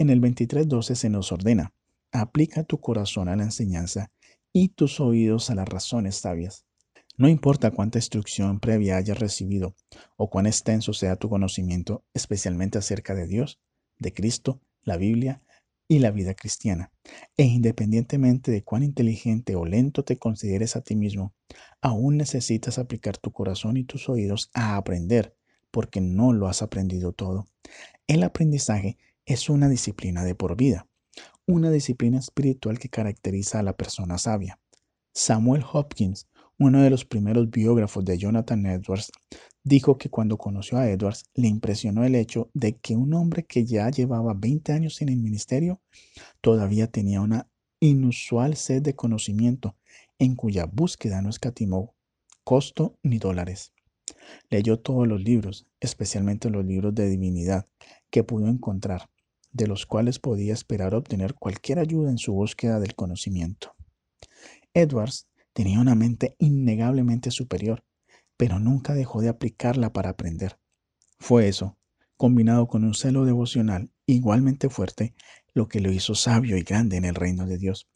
En 0.00 0.10
el 0.10 0.20
23.12 0.20 0.94
se 0.94 1.10
nos 1.10 1.32
ordena, 1.32 1.74
aplica 2.12 2.62
tu 2.62 2.78
corazón 2.78 3.28
a 3.28 3.34
la 3.34 3.42
enseñanza 3.42 4.12
y 4.52 4.68
tus 4.68 5.00
oídos 5.00 5.50
a 5.50 5.56
las 5.56 5.68
razones 5.68 6.14
sabias. 6.14 6.64
No 7.16 7.28
importa 7.28 7.72
cuánta 7.72 7.98
instrucción 7.98 8.60
previa 8.60 8.96
hayas 8.96 9.18
recibido 9.18 9.74
o 10.16 10.30
cuán 10.30 10.46
extenso 10.46 10.92
sea 10.92 11.16
tu 11.16 11.28
conocimiento, 11.28 12.04
especialmente 12.14 12.78
acerca 12.78 13.16
de 13.16 13.26
Dios, 13.26 13.58
de 13.98 14.14
Cristo, 14.14 14.60
la 14.84 14.96
Biblia 14.96 15.42
y 15.88 15.98
la 15.98 16.12
vida 16.12 16.34
cristiana. 16.34 16.92
E 17.36 17.42
independientemente 17.42 18.52
de 18.52 18.62
cuán 18.62 18.84
inteligente 18.84 19.56
o 19.56 19.64
lento 19.64 20.04
te 20.04 20.16
consideres 20.16 20.76
a 20.76 20.80
ti 20.80 20.94
mismo, 20.94 21.34
aún 21.80 22.18
necesitas 22.18 22.78
aplicar 22.78 23.18
tu 23.18 23.32
corazón 23.32 23.76
y 23.76 23.82
tus 23.82 24.08
oídos 24.08 24.48
a 24.54 24.76
aprender, 24.76 25.34
porque 25.72 26.00
no 26.00 26.32
lo 26.32 26.46
has 26.46 26.62
aprendido 26.62 27.10
todo. 27.10 27.48
El 28.06 28.22
aprendizaje 28.22 28.96
es 29.28 29.50
una 29.50 29.68
disciplina 29.68 30.24
de 30.24 30.34
por 30.34 30.56
vida, 30.56 30.86
una 31.46 31.70
disciplina 31.70 32.18
espiritual 32.18 32.78
que 32.78 32.88
caracteriza 32.88 33.58
a 33.58 33.62
la 33.62 33.76
persona 33.76 34.16
sabia. 34.16 34.58
Samuel 35.12 35.62
Hopkins, 35.70 36.28
uno 36.58 36.82
de 36.82 36.88
los 36.88 37.04
primeros 37.04 37.50
biógrafos 37.50 38.06
de 38.06 38.16
Jonathan 38.16 38.64
Edwards, 38.64 39.12
dijo 39.62 39.98
que 39.98 40.08
cuando 40.08 40.38
conoció 40.38 40.78
a 40.78 40.88
Edwards 40.88 41.24
le 41.34 41.46
impresionó 41.46 42.04
el 42.04 42.14
hecho 42.14 42.48
de 42.54 42.78
que 42.78 42.96
un 42.96 43.12
hombre 43.12 43.44
que 43.44 43.66
ya 43.66 43.90
llevaba 43.90 44.32
20 44.32 44.72
años 44.72 45.02
en 45.02 45.10
el 45.10 45.18
ministerio 45.18 45.82
todavía 46.40 46.86
tenía 46.86 47.20
una 47.20 47.50
inusual 47.80 48.56
sed 48.56 48.80
de 48.80 48.96
conocimiento 48.96 49.76
en 50.18 50.36
cuya 50.36 50.64
búsqueda 50.64 51.20
no 51.20 51.28
escatimó 51.28 51.94
costo 52.44 52.98
ni 53.02 53.18
dólares. 53.18 53.74
Leyó 54.48 54.78
todos 54.78 55.06
los 55.06 55.22
libros, 55.22 55.66
especialmente 55.80 56.48
los 56.48 56.64
libros 56.64 56.94
de 56.94 57.10
divinidad, 57.10 57.66
que 58.10 58.24
pudo 58.24 58.48
encontrar, 58.48 59.10
de 59.58 59.66
los 59.66 59.84
cuales 59.84 60.18
podía 60.18 60.54
esperar 60.54 60.94
obtener 60.94 61.34
cualquier 61.34 61.80
ayuda 61.80 62.10
en 62.10 62.16
su 62.16 62.32
búsqueda 62.32 62.80
del 62.80 62.94
conocimiento. 62.94 63.74
Edwards 64.72 65.28
tenía 65.52 65.80
una 65.80 65.94
mente 65.94 66.36
innegablemente 66.38 67.30
superior, 67.30 67.84
pero 68.36 68.60
nunca 68.60 68.94
dejó 68.94 69.20
de 69.20 69.28
aplicarla 69.28 69.92
para 69.92 70.10
aprender. 70.10 70.58
Fue 71.18 71.48
eso, 71.48 71.76
combinado 72.16 72.68
con 72.68 72.84
un 72.84 72.94
celo 72.94 73.24
devocional 73.24 73.90
igualmente 74.06 74.70
fuerte, 74.70 75.14
lo 75.52 75.68
que 75.68 75.80
lo 75.80 75.92
hizo 75.92 76.14
sabio 76.14 76.56
y 76.56 76.62
grande 76.62 76.96
en 76.96 77.04
el 77.04 77.16
reino 77.16 77.44
de 77.44 77.58
Dios. 77.58 77.88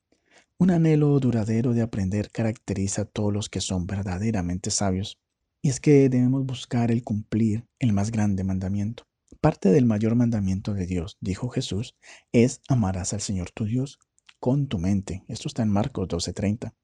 Un 0.59 0.73
anhelo 0.73 1.19
duradero 1.21 1.73
de 1.73 1.83
aprender 1.83 2.31
caracteriza 2.31 3.03
a 3.03 3.05
todos 3.05 3.33
los 3.33 3.49
que 3.49 3.61
son 3.61 3.87
verdaderamente 3.87 4.71
sabios. 4.71 5.19
Y 5.63 5.69
es 5.69 5.79
que 5.79 6.09
debemos 6.09 6.45
buscar 6.45 6.91
el 6.91 7.05
cumplir 7.05 7.65
el 7.79 7.93
más 7.93 8.11
grande 8.11 8.43
mandamiento. 8.43 9.05
Parte 9.43 9.73
del 9.73 9.87
mayor 9.87 10.15
mandamiento 10.15 10.73
de 10.73 10.87
Dios, 10.87 11.19
dijo 11.21 11.49
Jesús, 11.49 11.97
es 12.31 12.61
amarás 12.69 13.13
al 13.13 13.21
Señor 13.21 13.51
tu 13.51 13.65
Dios 13.65 13.99
con 14.39 14.69
tu 14.69 14.79
mente. 14.79 15.25
Esto 15.27 15.49
está 15.49 15.65
en 15.65 15.69
Marcos 15.69 16.07
12:30. 16.07 16.75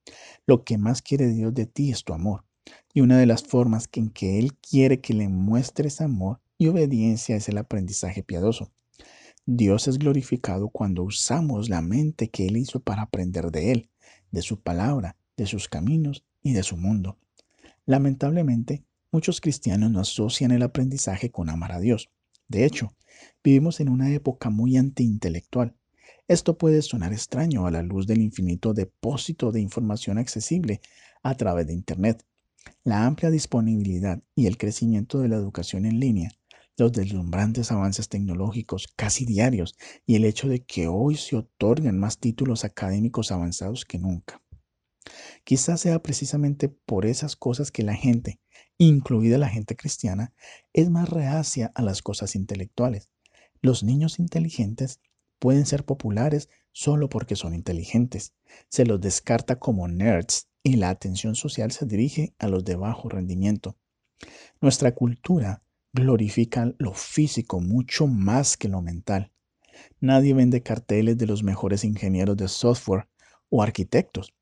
Lo 0.44 0.64
que 0.64 0.76
más 0.76 1.00
quiere 1.00 1.28
Dios 1.28 1.54
de 1.54 1.66
ti 1.66 1.92
es 1.92 2.02
tu 2.02 2.14
amor. 2.14 2.44
Y 2.92 3.00
una 3.00 3.16
de 3.16 3.26
las 3.26 3.44
formas 3.44 3.88
en 3.92 4.10
que 4.10 4.40
Él 4.40 4.56
quiere 4.56 5.00
que 5.00 5.14
le 5.14 5.28
muestres 5.28 6.00
amor 6.00 6.40
y 6.58 6.66
obediencia 6.66 7.36
es 7.36 7.48
el 7.48 7.58
aprendizaje 7.58 8.24
piadoso. 8.24 8.72
Dios 9.46 9.86
es 9.86 9.96
glorificado 9.96 10.68
cuando 10.68 11.04
usamos 11.04 11.68
la 11.68 11.80
mente 11.80 12.28
que 12.28 12.48
Él 12.48 12.56
hizo 12.56 12.80
para 12.80 13.02
aprender 13.02 13.52
de 13.52 13.70
Él, 13.70 13.90
de 14.32 14.42
su 14.42 14.60
palabra, 14.60 15.16
de 15.36 15.46
sus 15.46 15.68
caminos 15.68 16.24
y 16.42 16.54
de 16.54 16.64
su 16.64 16.76
mundo. 16.76 17.18
Lamentablemente, 17.86 18.82
muchos 19.12 19.40
cristianos 19.40 19.92
no 19.92 20.00
asocian 20.00 20.50
el 20.50 20.64
aprendizaje 20.64 21.30
con 21.30 21.50
amar 21.50 21.70
a 21.70 21.78
Dios. 21.78 22.10
De 22.48 22.64
hecho, 22.64 22.94
vivimos 23.44 23.80
en 23.80 23.88
una 23.88 24.10
época 24.12 24.50
muy 24.50 24.76
antiintelectual. 24.76 25.76
Esto 26.26 26.58
puede 26.58 26.82
sonar 26.82 27.12
extraño 27.12 27.66
a 27.66 27.70
la 27.70 27.82
luz 27.82 28.06
del 28.06 28.20
infinito 28.22 28.74
depósito 28.74 29.52
de 29.52 29.60
información 29.60 30.18
accesible 30.18 30.80
a 31.22 31.34
través 31.36 31.66
de 31.66 31.74
Internet. 31.74 32.24
La 32.84 33.06
amplia 33.06 33.30
disponibilidad 33.30 34.22
y 34.34 34.46
el 34.46 34.56
crecimiento 34.56 35.20
de 35.20 35.28
la 35.28 35.36
educación 35.36 35.86
en 35.86 36.00
línea, 36.00 36.30
los 36.78 36.92
deslumbrantes 36.92 37.72
avances 37.72 38.08
tecnológicos 38.08 38.88
casi 38.94 39.24
diarios 39.24 39.74
y 40.06 40.16
el 40.16 40.24
hecho 40.24 40.48
de 40.48 40.64
que 40.64 40.86
hoy 40.86 41.16
se 41.16 41.36
otorgan 41.36 41.98
más 41.98 42.18
títulos 42.18 42.64
académicos 42.64 43.32
avanzados 43.32 43.84
que 43.84 43.98
nunca. 43.98 44.40
Quizás 45.44 45.80
sea 45.80 46.02
precisamente 46.02 46.68
por 46.68 47.06
esas 47.06 47.36
cosas 47.36 47.70
que 47.70 47.82
la 47.82 47.94
gente, 47.94 48.40
incluida 48.86 49.38
la 49.38 49.48
gente 49.48 49.76
cristiana, 49.76 50.32
es 50.72 50.88
más 50.90 51.08
reacia 51.08 51.72
a 51.74 51.82
las 51.82 52.02
cosas 52.02 52.36
intelectuales. 52.36 53.10
Los 53.60 53.82
niños 53.82 54.18
inteligentes 54.18 55.00
pueden 55.38 55.66
ser 55.66 55.84
populares 55.84 56.48
solo 56.72 57.08
porque 57.08 57.36
son 57.36 57.54
inteligentes. 57.54 58.34
Se 58.68 58.86
los 58.86 59.00
descarta 59.00 59.58
como 59.58 59.88
nerds 59.88 60.48
y 60.62 60.76
la 60.76 60.90
atención 60.90 61.34
social 61.34 61.72
se 61.72 61.86
dirige 61.86 62.34
a 62.38 62.48
los 62.48 62.64
de 62.64 62.76
bajo 62.76 63.08
rendimiento. 63.08 63.76
Nuestra 64.60 64.94
cultura 64.94 65.62
glorifica 65.92 66.72
lo 66.78 66.94
físico 66.94 67.60
mucho 67.60 68.06
más 68.06 68.56
que 68.56 68.68
lo 68.68 68.82
mental. 68.82 69.32
Nadie 70.00 70.34
vende 70.34 70.62
carteles 70.62 71.18
de 71.18 71.26
los 71.26 71.42
mejores 71.42 71.84
ingenieros 71.84 72.36
de 72.36 72.48
software 72.48 73.08
o 73.48 73.62
arquitectos, 73.62 74.34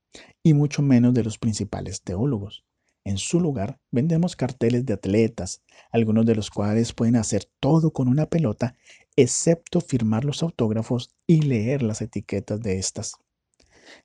y 0.43 0.55
mucho 0.55 0.83
menos 0.83 1.15
de 1.15 1.25
los 1.25 1.39
principales 1.39 2.03
teólogos. 2.03 2.66
En 3.07 3.19
su 3.19 3.39
lugar, 3.39 3.79
vendemos 3.93 4.35
carteles 4.35 4.85
de 4.85 4.95
atletas, 4.95 5.63
algunos 5.93 6.27
de 6.27 6.35
los 6.35 6.51
cuales 6.51 6.93
pueden 6.93 7.15
hacer 7.15 7.49
todo 7.61 7.93
con 7.93 8.09
una 8.09 8.27
pelota, 8.27 8.75
excepto 9.15 9.81
firmar 9.81 10.25
los 10.25 10.43
autógrafos 10.43 11.15
y 11.25 11.43
leer 11.43 11.83
las 11.83 12.03
etiquetas 12.03 12.61
de 12.61 12.81
estas. 12.81 13.15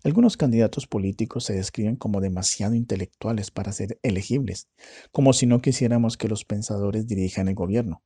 Algunos 0.04 0.38
candidatos 0.38 0.86
políticos 0.86 1.46
se 1.46 1.54
describen 1.54 1.96
como 1.96 2.22
demasiado 2.22 2.76
intelectuales 2.76 3.50
para 3.50 3.72
ser 3.72 4.00
elegibles, 4.04 4.68
como 5.12 5.34
si 5.34 5.48
no 5.48 5.64
quisiéramos 5.64 6.16
que 6.16 6.28
los 6.28 6.46
pensadores 6.46 7.08
dirijan 7.08 7.48
el 7.48 7.56
gobierno. 7.56 8.04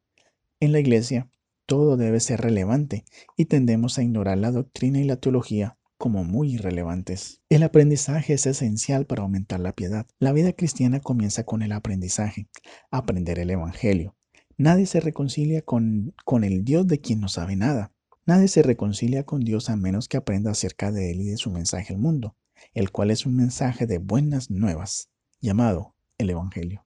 En 0.62 0.72
la 0.72 0.80
Iglesia, 0.80 1.28
todo 1.66 1.98
debe 1.98 2.22
ser 2.22 2.40
relevante 2.40 3.04
y 3.36 3.48
tendemos 3.48 3.98
a 3.98 4.04
ignorar 4.04 4.38
la 4.38 4.52
doctrina 4.52 5.02
y 5.02 5.04
la 5.04 5.18
teología 5.18 5.78
como 5.98 6.24
muy 6.24 6.54
irrelevantes. 6.56 7.42
El 7.50 7.64
aprendizaje 7.64 8.34
es 8.34 8.46
esencial 8.46 9.06
para 9.06 9.24
aumentar 9.24 9.60
la 9.60 9.74
piedad. 9.74 10.06
La 10.20 10.34
vida 10.34 10.54
cristiana 10.54 11.00
comienza 11.00 11.44
con 11.44 11.62
el 11.62 11.72
aprendizaje, 11.72 12.48
aprender 12.92 13.40
el 13.40 13.50
Evangelio. 13.50 14.16
Nadie 14.58 14.86
se 14.86 15.00
reconcilia 15.00 15.62
con, 15.62 16.14
con 16.24 16.44
el 16.44 16.64
Dios 16.64 16.88
de 16.88 17.00
quien 17.00 17.20
no 17.20 17.28
sabe 17.28 17.56
nada. 17.56 17.92
Nadie 18.26 18.48
se 18.48 18.64
reconcilia 18.64 19.24
con 19.24 19.42
Dios 19.42 19.70
a 19.70 19.76
menos 19.76 20.08
que 20.08 20.18
aprenda 20.18 20.52
acerca 20.52 20.92
de 20.92 21.12
Él 21.12 21.22
y 21.22 21.26
de 21.26 21.38
su 21.38 21.52
mensaje 21.52 21.94
al 21.94 22.00
mundo, 22.00 22.36
el 22.74 22.92
cual 22.92 23.12
es 23.12 23.26
un 23.26 23.36
mensaje 23.36 23.86
de 23.86 24.00
buenas 24.00 24.50
nuevas, 24.50 25.10
llamado 25.42 25.96
el 26.18 26.30
Evangelio. 26.30 26.86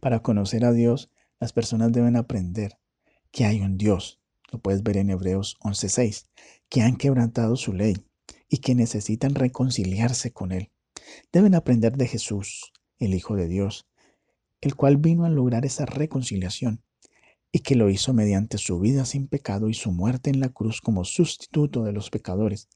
Para 0.00 0.20
conocer 0.20 0.64
a 0.64 0.72
Dios, 0.72 1.10
las 1.40 1.52
personas 1.52 1.92
deben 1.92 2.16
aprender 2.16 2.78
que 3.30 3.44
hay 3.44 3.60
un 3.60 3.76
Dios, 3.76 4.20
lo 4.50 4.60
puedes 4.60 4.82
ver 4.82 4.96
en 4.96 5.10
Hebreos 5.10 5.58
11:6, 5.60 6.28
que 6.68 6.82
han 6.82 6.96
quebrantado 6.96 7.56
su 7.56 7.72
ley, 7.72 7.96
y 8.54 8.58
que 8.58 8.76
necesitan 8.76 9.34
reconciliarse 9.34 10.32
con 10.32 10.52
Él. 10.52 10.70
Deben 11.32 11.56
aprender 11.56 11.96
de 11.96 12.06
Jesús, 12.06 12.72
el 13.00 13.12
Hijo 13.12 13.34
de 13.34 13.48
Dios, 13.48 13.88
el 14.60 14.76
cual 14.76 14.96
vino 14.96 15.24
a 15.24 15.28
lograr 15.28 15.66
esa 15.66 15.86
reconciliación 15.86 16.80
y 17.50 17.58
que 17.58 17.74
lo 17.74 17.90
hizo 17.90 18.12
mediante 18.12 18.58
su 18.58 18.78
vida 18.78 19.06
sin 19.06 19.26
pecado 19.26 19.68
y 19.68 19.74
su 19.74 19.90
muerte 19.90 20.30
en 20.30 20.38
la 20.38 20.50
cruz 20.50 20.80
como 20.80 21.04
sustituto 21.04 21.82
de 21.82 21.90
los 21.90 22.10
pecadores. 22.10 22.68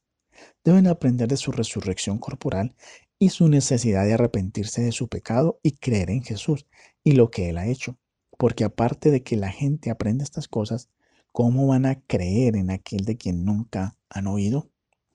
Deben 0.65 0.89
aprender 0.89 1.29
de 1.29 1.37
su 1.37 1.53
resurrección 1.53 2.19
corporal 2.19 2.75
y 3.21 3.29
su 3.29 3.47
necesidad 3.47 4.05
de 4.05 4.15
arrepentirse 4.15 4.83
de 4.83 4.91
su 4.91 5.07
pecado 5.07 5.61
y 5.63 5.77
creer 5.77 6.11
en 6.11 6.25
Jesús 6.25 6.67
y 7.05 7.13
lo 7.13 7.31
que 7.31 7.51
Él 7.51 7.57
ha 7.57 7.69
hecho. 7.69 7.97
Porque 8.37 8.65
aparte 8.65 9.13
de 9.13 9.23
que 9.23 9.37
la 9.37 9.53
gente 9.53 9.91
aprende 9.91 10.25
estas 10.25 10.49
cosas, 10.49 10.89
¿cómo 11.31 11.69
van 11.69 11.87
a 11.87 12.01
creer 12.01 12.57
en 12.57 12.71
aquel 12.71 13.05
de 13.05 13.17
quien 13.17 13.45
nunca 13.45 13.97
han 14.11 14.27
oído? 14.27 14.73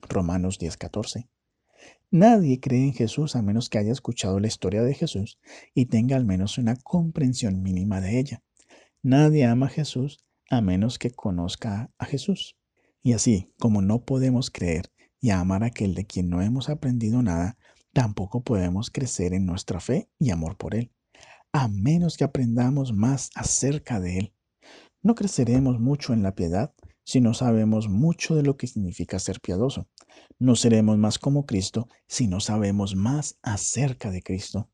Romanos 0.10 0.60
10:14. 0.60 1.28
Nadie 2.12 2.60
cree 2.60 2.84
en 2.84 2.94
Jesús 2.94 3.36
a 3.36 3.42
menos 3.42 3.70
que 3.70 3.80
haya 3.80 3.92
escuchado 3.92 4.40
la 4.40 4.48
historia 4.48 4.84
de 4.84 4.94
Jesús 4.94 5.40
y 5.74 5.88
tenga 5.88 6.16
al 6.16 6.26
menos 6.26 6.58
una 6.58 6.76
comprensión 6.76 7.64
mínima 7.64 8.02
de 8.02 8.20
ella. 8.20 8.44
Nadie 9.02 9.46
ama 9.46 9.66
a 9.66 9.70
Jesús 9.70 10.24
a 10.50 10.62
menos 10.62 11.00
que 11.00 11.12
conozca 11.12 11.92
a 11.98 12.06
Jesús. 12.06 12.56
Y 13.02 13.14
así, 13.14 13.52
como 13.60 13.82
no 13.82 14.06
podemos 14.06 14.52
creer 14.52 14.92
y 15.20 15.32
amar 15.32 15.64
a 15.64 15.68
aquel 15.68 15.96
de 15.96 16.06
quien 16.06 16.30
no 16.30 16.42
hemos 16.42 16.70
aprendido 16.70 17.22
nada, 17.22 17.58
tampoco 17.94 18.44
podemos 18.44 18.92
crecer 18.92 19.34
en 19.34 19.46
nuestra 19.46 19.80
fe 19.80 20.10
y 20.20 20.30
amor 20.30 20.58
por 20.58 20.76
Él, 20.76 20.92
a 21.52 21.68
menos 21.68 22.18
que 22.18 22.24
aprendamos 22.24 22.94
más 22.94 23.30
acerca 23.36 24.00
de 24.00 24.20
Él. 24.20 24.34
No 25.02 25.16
creceremos 25.16 25.80
mucho 25.80 26.14
en 26.14 26.24
la 26.24 26.36
piedad 26.36 26.74
si 27.04 27.22
no 27.22 27.34
sabemos 27.34 27.90
mucho 27.90 28.36
de 28.36 28.44
lo 28.44 28.58
que 28.58 28.68
significa 28.68 29.20
ser 29.20 29.40
piadoso. 29.42 29.88
No 30.40 30.56
seremos 30.56 30.98
más 30.98 31.20
como 31.20 31.46
Cristo 31.46 31.88
si 32.08 32.28
no 32.28 32.40
sabemos 32.40 32.96
más 32.96 33.38
acerca 33.42 34.12
de 34.12 34.22
Cristo. 34.22 34.70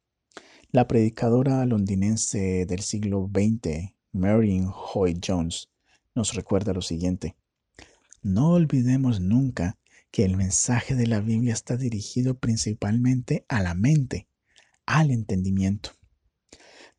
La 0.71 0.87
predicadora 0.87 1.65
londinense 1.65 2.65
del 2.65 2.81
siglo 2.81 3.29
XX, 3.33 3.93
Marion 4.11 4.71
Hoyt 4.93 5.23
Jones, 5.25 5.69
nos 6.13 6.33
recuerda 6.33 6.73
lo 6.73 6.81
siguiente. 6.81 7.35
No 8.21 8.51
olvidemos 8.51 9.19
nunca 9.19 9.79
que 10.11 10.25
el 10.25 10.37
mensaje 10.37 10.95
de 10.95 11.07
la 11.07 11.21
Biblia 11.21 11.53
está 11.53 11.77
dirigido 11.77 12.37
principalmente 12.37 13.45
a 13.47 13.61
la 13.61 13.73
mente, 13.73 14.27
al 14.85 15.11
entendimiento. 15.11 15.91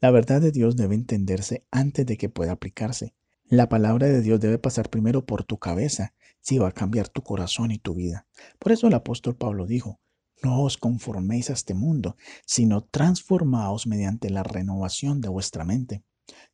La 0.00 0.10
verdad 0.10 0.40
de 0.40 0.50
Dios 0.50 0.76
debe 0.76 0.94
entenderse 0.94 1.66
antes 1.70 2.06
de 2.06 2.16
que 2.16 2.28
pueda 2.28 2.52
aplicarse. 2.52 3.14
La 3.50 3.68
palabra 3.68 4.06
de 4.06 4.22
Dios 4.22 4.38
debe 4.38 4.58
pasar 4.58 4.90
primero 4.90 5.26
por 5.26 5.42
tu 5.42 5.58
cabeza 5.58 6.14
si 6.40 6.58
va 6.58 6.68
a 6.68 6.72
cambiar 6.72 7.08
tu 7.08 7.22
corazón 7.24 7.72
y 7.72 7.78
tu 7.78 7.94
vida. 7.94 8.28
Por 8.60 8.70
eso 8.70 8.86
el 8.86 8.94
apóstol 8.94 9.34
Pablo 9.34 9.66
dijo, 9.66 9.98
no 10.40 10.62
os 10.62 10.76
conforméis 10.76 11.50
a 11.50 11.54
este 11.54 11.74
mundo, 11.74 12.16
sino 12.46 12.84
transformaos 12.84 13.88
mediante 13.88 14.30
la 14.30 14.44
renovación 14.44 15.20
de 15.20 15.30
vuestra 15.30 15.64
mente. 15.64 16.04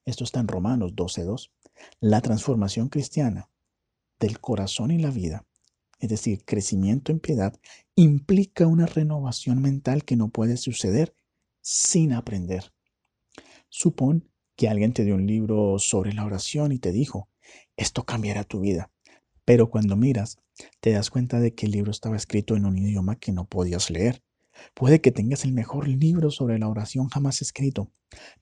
Esto 0.06 0.24
está 0.24 0.40
en 0.40 0.48
Romanos 0.48 0.94
12.2. 0.94 1.50
La 2.00 2.22
transformación 2.22 2.88
cristiana 2.88 3.50
del 4.18 4.40
corazón 4.40 4.90
y 4.90 4.98
la 4.98 5.10
vida, 5.10 5.46
es 5.98 6.08
decir, 6.08 6.46
crecimiento 6.46 7.12
en 7.12 7.20
piedad, 7.20 7.60
implica 7.94 8.66
una 8.66 8.86
renovación 8.86 9.60
mental 9.60 10.02
que 10.02 10.16
no 10.16 10.30
puede 10.30 10.56
suceder 10.56 11.14
sin 11.60 12.14
aprender. 12.14 12.72
Supón 13.68 14.30
que 14.56 14.68
alguien 14.68 14.92
te 14.92 15.04
dio 15.04 15.14
un 15.14 15.26
libro 15.26 15.78
sobre 15.78 16.12
la 16.12 16.24
oración 16.24 16.72
y 16.72 16.78
te 16.78 16.90
dijo, 16.90 17.28
esto 17.76 18.04
cambiará 18.04 18.44
tu 18.44 18.60
vida. 18.60 18.90
Pero 19.44 19.70
cuando 19.70 19.96
miras 19.96 20.38
te 20.80 20.90
das 20.92 21.10
cuenta 21.10 21.38
de 21.38 21.54
que 21.54 21.66
el 21.66 21.72
libro 21.72 21.90
estaba 21.90 22.16
escrito 22.16 22.56
en 22.56 22.64
un 22.64 22.78
idioma 22.78 23.16
que 23.16 23.32
no 23.32 23.44
podías 23.46 23.90
leer. 23.90 24.22
Puede 24.74 25.00
que 25.00 25.12
tengas 25.12 25.44
el 25.44 25.52
mejor 25.52 25.86
libro 25.86 26.30
sobre 26.30 26.58
la 26.58 26.68
oración 26.68 27.08
jamás 27.08 27.42
escrito, 27.42 27.92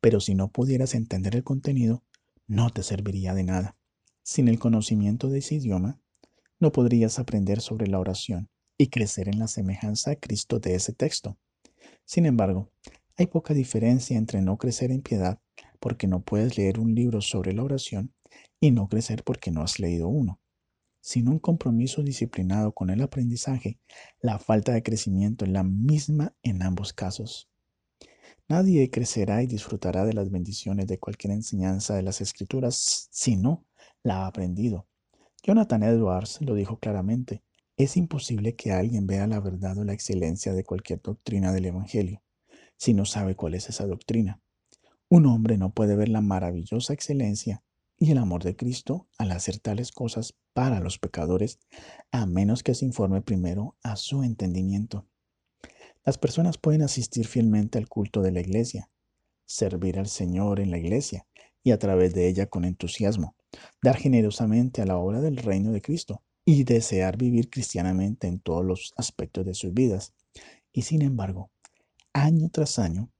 pero 0.01 0.21
si 0.21 0.35
no 0.35 0.49
pudieras 0.49 0.95
entender 0.95 1.35
el 1.35 1.43
contenido, 1.43 2.05
no 2.47 2.71
te 2.71 2.85
serviría 2.85 3.35
de 3.35 3.43
nada. 3.43 3.77
Sin 4.23 4.49
el 4.49 4.59
conocimiento 4.59 5.29
de 5.29 5.41
ese 5.41 5.57
idioma, 5.57 6.01
no 6.61 6.71
podrías 6.71 7.19
aprender 7.19 7.61
sobre 7.61 7.89
la 7.89 7.99
oración 7.99 8.49
y 8.79 8.89
crecer 8.89 9.29
en 9.29 9.41
la 9.41 9.49
semejanza 9.49 10.13
a 10.13 10.17
Cristo 10.17 10.61
de 10.61 10.77
ese 10.77 10.93
texto. 10.93 11.37
Sin 12.05 12.27
embargo, 12.27 12.71
hay 13.17 13.27
poca 13.27 13.55
diferencia 13.55 14.17
entre 14.17 14.41
no 14.41 14.57
crecer 14.57 14.93
en 14.93 15.03
piedad 15.03 15.41
porque 15.81 16.07
no 16.07 16.23
puedes 16.23 16.57
leer 16.57 16.79
un 16.79 16.95
libro 16.95 17.21
sobre 17.21 17.53
la 17.53 17.63
oración 17.63 18.13
y 18.61 18.71
no 18.71 18.89
crecer 18.89 19.25
porque 19.25 19.51
no 19.51 19.63
has 19.63 19.79
leído 19.79 20.09
uno. 20.09 20.41
Sin 21.01 21.29
un 21.29 21.39
compromiso 21.39 22.03
disciplinado 22.03 22.73
con 22.73 22.91
el 22.91 23.03
aprendizaje, 23.03 23.79
la 24.21 24.39
falta 24.39 24.73
de 24.73 24.83
crecimiento 24.83 25.45
es 25.45 25.51
la 25.51 25.63
misma 25.63 26.35
en 26.43 26.63
ambos 26.63 26.93
casos. 26.93 27.51
Nadie 28.49 28.91
crecerá 28.91 29.43
y 29.43 29.47
disfrutará 29.47 30.05
de 30.05 30.13
las 30.13 30.31
bendiciones 30.31 30.87
de 30.87 30.99
cualquier 30.99 31.33
enseñanza 31.33 31.95
de 31.95 32.03
las 32.03 32.21
escrituras 32.21 33.09
si 33.11 33.37
no 33.37 33.67
la 34.03 34.25
ha 34.25 34.27
aprendido. 34.27 34.87
Jonathan 35.43 35.83
Edwards 35.83 36.41
lo 36.41 36.55
dijo 36.55 36.79
claramente, 36.79 37.43
es 37.77 37.97
imposible 37.97 38.55
que 38.55 38.73
alguien 38.73 39.07
vea 39.07 39.27
la 39.27 39.41
verdad 39.41 39.77
o 39.79 39.85
la 39.85 39.93
excelencia 39.93 40.53
de 40.53 40.65
cualquier 40.65 41.03
doctrina 41.03 41.53
del 41.53 41.67
Evangelio 41.67 42.23
si 42.77 42.95
no 42.95 43.05
sabe 43.05 43.35
cuál 43.35 43.55
es 43.55 43.69
esa 43.69 43.87
doctrina. 43.87 44.41
Un 45.15 45.27
hombre 45.27 45.59
no 45.59 45.73
puede 45.73 45.95
ver 45.95 46.09
la 46.09 46.21
maravillosa 46.21 46.93
excelencia 46.93 47.63
y 47.97 48.11
el 48.11 48.19
amor 48.19 48.43
de 48.43 48.57
Cristo 48.57 49.07
al 49.17 49.31
hacer 49.31 49.61
tales 49.61 49.93
cosas 49.93 50.35
para 50.53 50.81
los 50.81 50.99
pecadores 50.99 51.61
a 52.11 52.27
menos 52.27 52.65
que 52.65 52.75
se 52.75 52.85
informe 52.85 53.23
primero 53.23 53.77
a 53.85 53.95
su 53.95 54.25
entendimiento. 54.25 55.07
Las 56.05 56.19
personas 56.19 56.59
pueden 56.59 56.83
asistir 56.83 57.29
fielmente 57.29 57.79
al 57.79 57.89
culto 57.89 58.23
de 58.23 58.33
la 58.33 58.41
iglesia, 58.41 58.91
servir 59.47 60.01
al 60.01 60.09
Señor 60.09 60.59
en 60.59 60.73
la 60.73 60.79
iglesia 60.79 61.29
y 61.63 61.71
a 61.71 61.79
través 61.79 62.13
de 62.13 62.27
ella 62.27 62.47
con 62.47 62.65
entusiasmo, 62.65 63.37
dar 63.85 63.97
generosamente 63.97 64.83
a 64.83 64.85
la 64.85 64.97
obra 64.97 65.21
del 65.21 65.37
reino 65.37 65.71
de 65.71 65.81
Cristo 65.81 66.25
y 66.45 66.65
desear 66.65 67.17
vivir 67.17 67.51
cristianamente 67.51 68.27
en 68.27 68.41
todos 68.41 68.65
los 68.65 68.93
aspectos 68.97 69.47
de 69.47 69.55
sus 69.55 69.73
vidas. 69.73 70.13
Y 70.73 70.83
sin 70.83 71.03
embargo, 71.03 71.53
año 72.13 72.49
tras 72.51 72.81
año, 72.81 73.13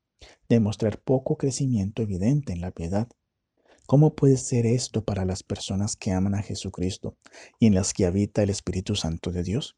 demostrar 0.49 1.01
poco 1.01 1.37
crecimiento 1.37 2.03
evidente 2.03 2.53
en 2.53 2.61
la 2.61 2.71
piedad. 2.71 3.09
¿Cómo 3.87 4.15
puede 4.15 4.37
ser 4.39 4.67
esto 4.67 5.05
para 5.05 5.25
las 5.25 5.43
personas 5.43 5.97
que 5.97 6.13
aman 6.13 6.35
a 6.35 6.43
Jesucristo 6.43 7.17
y 7.59 7.67
en 7.67 7.75
las 7.75 7.93
que 7.93 8.07
habita 8.07 8.43
el 8.43 8.51
Espíritu 8.51 8.97
Santo 8.97 9.31
de 9.31 9.43
Dios? 9.43 9.77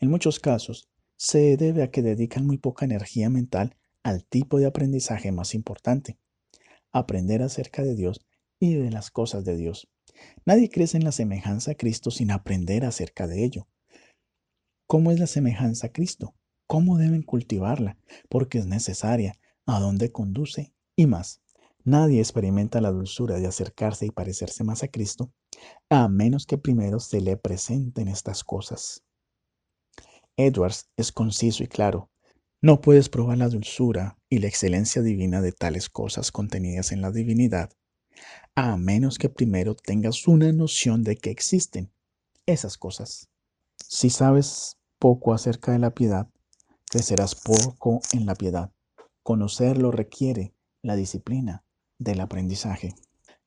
En 0.00 0.10
muchos 0.10 0.40
casos, 0.40 0.88
se 1.16 1.56
debe 1.56 1.84
a 1.84 1.90
que 1.90 2.02
dedican 2.02 2.46
muy 2.46 2.58
poca 2.58 2.84
energía 2.84 3.30
mental 3.30 3.76
al 4.02 4.24
tipo 4.24 4.58
de 4.58 4.66
aprendizaje 4.66 5.30
más 5.30 5.54
importante, 5.54 6.18
aprender 6.90 7.42
acerca 7.42 7.82
de 7.84 7.94
Dios 7.94 8.26
y 8.58 8.74
de 8.74 8.90
las 8.90 9.12
cosas 9.12 9.44
de 9.44 9.56
Dios. 9.56 9.88
Nadie 10.44 10.68
crece 10.68 10.96
en 10.96 11.04
la 11.04 11.12
semejanza 11.12 11.72
a 11.72 11.74
Cristo 11.74 12.10
sin 12.10 12.32
aprender 12.32 12.84
acerca 12.84 13.28
de 13.28 13.44
ello. 13.44 13.68
¿Cómo 14.88 15.12
es 15.12 15.20
la 15.20 15.28
semejanza 15.28 15.86
a 15.86 15.92
Cristo? 15.92 16.34
¿Cómo 16.66 16.98
deben 16.98 17.22
cultivarla? 17.22 17.96
Porque 18.28 18.58
es 18.58 18.66
necesaria, 18.66 19.38
a 19.66 19.80
dónde 19.80 20.12
conduce 20.12 20.74
y 20.96 21.06
más. 21.06 21.40
Nadie 21.84 22.20
experimenta 22.20 22.80
la 22.80 22.92
dulzura 22.92 23.38
de 23.38 23.46
acercarse 23.46 24.06
y 24.06 24.10
parecerse 24.10 24.64
más 24.64 24.82
a 24.82 24.88
Cristo 24.88 25.32
a 25.90 26.08
menos 26.08 26.46
que 26.46 26.58
primero 26.58 27.00
se 27.00 27.20
le 27.20 27.36
presenten 27.36 28.08
estas 28.08 28.44
cosas. 28.44 29.02
Edwards 30.36 30.88
es 30.96 31.12
conciso 31.12 31.62
y 31.62 31.68
claro. 31.68 32.10
No 32.60 32.80
puedes 32.80 33.08
probar 33.08 33.38
la 33.38 33.48
dulzura 33.48 34.18
y 34.28 34.38
la 34.38 34.46
excelencia 34.46 35.02
divina 35.02 35.40
de 35.40 35.52
tales 35.52 35.88
cosas 35.88 36.30
contenidas 36.30 36.92
en 36.92 37.02
la 37.02 37.10
divinidad, 37.10 37.70
a 38.54 38.76
menos 38.76 39.18
que 39.18 39.28
primero 39.28 39.74
tengas 39.74 40.28
una 40.28 40.52
noción 40.52 41.02
de 41.02 41.16
que 41.16 41.30
existen 41.30 41.92
esas 42.46 42.78
cosas. 42.78 43.28
Si 43.76 44.10
sabes 44.10 44.78
poco 44.98 45.34
acerca 45.34 45.72
de 45.72 45.80
la 45.80 45.90
piedad, 45.90 46.28
crecerás 46.88 47.34
poco 47.34 48.00
en 48.12 48.26
la 48.26 48.36
piedad. 48.36 48.72
Conocerlo 49.22 49.92
requiere 49.92 50.52
la 50.82 50.96
disciplina 50.96 51.64
del 51.98 52.20
aprendizaje. 52.20 52.94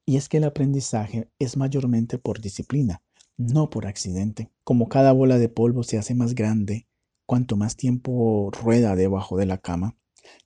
Y 0.05 0.15
es 0.15 0.29
que 0.29 0.37
el 0.37 0.45
aprendizaje 0.45 1.29
es 1.37 1.57
mayormente 1.57 2.17
por 2.17 2.39
disciplina, 2.39 3.01
no 3.35 3.69
por 3.69 3.85
accidente. 3.85 4.51
Como 4.63 4.87
cada 4.87 5.11
bola 5.11 5.37
de 5.37 5.49
polvo 5.49 5.83
se 5.83 5.97
hace 5.97 6.15
más 6.15 6.33
grande, 6.33 6.87
cuanto 7.25 7.57
más 7.57 7.75
tiempo 7.75 8.51
rueda 8.51 8.95
debajo 8.95 9.35
de 9.35 9.47
la 9.47 9.57
cama, 9.57 9.97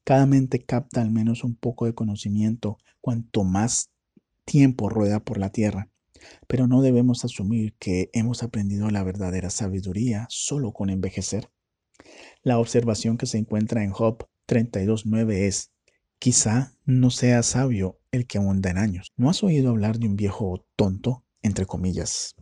cada 0.04 0.26
mente 0.26 0.64
capta 0.64 1.02
al 1.02 1.12
menos 1.12 1.44
un 1.44 1.56
poco 1.56 1.86
de 1.86 1.94
conocimiento 1.94 2.80
cuanto 3.00 3.44
más 3.44 3.92
tiempo 4.46 4.90
rueda 4.90 5.20
por 5.20 5.38
la 5.38 5.52
tierra. 5.52 5.90
Pero 6.48 6.66
no 6.66 6.82
debemos 6.82 7.24
asumir 7.24 7.76
que 7.78 8.10
hemos 8.14 8.42
aprendido 8.42 8.90
la 8.90 9.04
verdadera 9.04 9.52
sabiduría 9.52 10.26
solo 10.30 10.74
con 10.74 10.90
envejecer. 10.90 11.52
La 12.42 12.58
observación 12.58 13.18
que 13.18 13.28
se 13.28 13.38
encuentra 13.38 13.84
en 13.84 13.92
Job 13.92 14.28
32.9 14.50 15.32
es, 15.48 15.72
quizá 16.18 16.74
no 16.86 17.12
sea 17.12 17.44
sabio 17.44 18.00
el 18.12 18.26
que 18.28 18.40
abunda 18.40 18.72
en 18.72 18.80
años. 18.80 19.14
¿No 19.16 19.30
has 19.30 19.44
oído 19.44 19.70
hablar 19.70 20.00
de 20.00 20.08
un 20.08 20.16
viejo 20.16 20.66
tonto? 20.76 21.24
entre 21.42 21.66
comillas. 21.66 22.36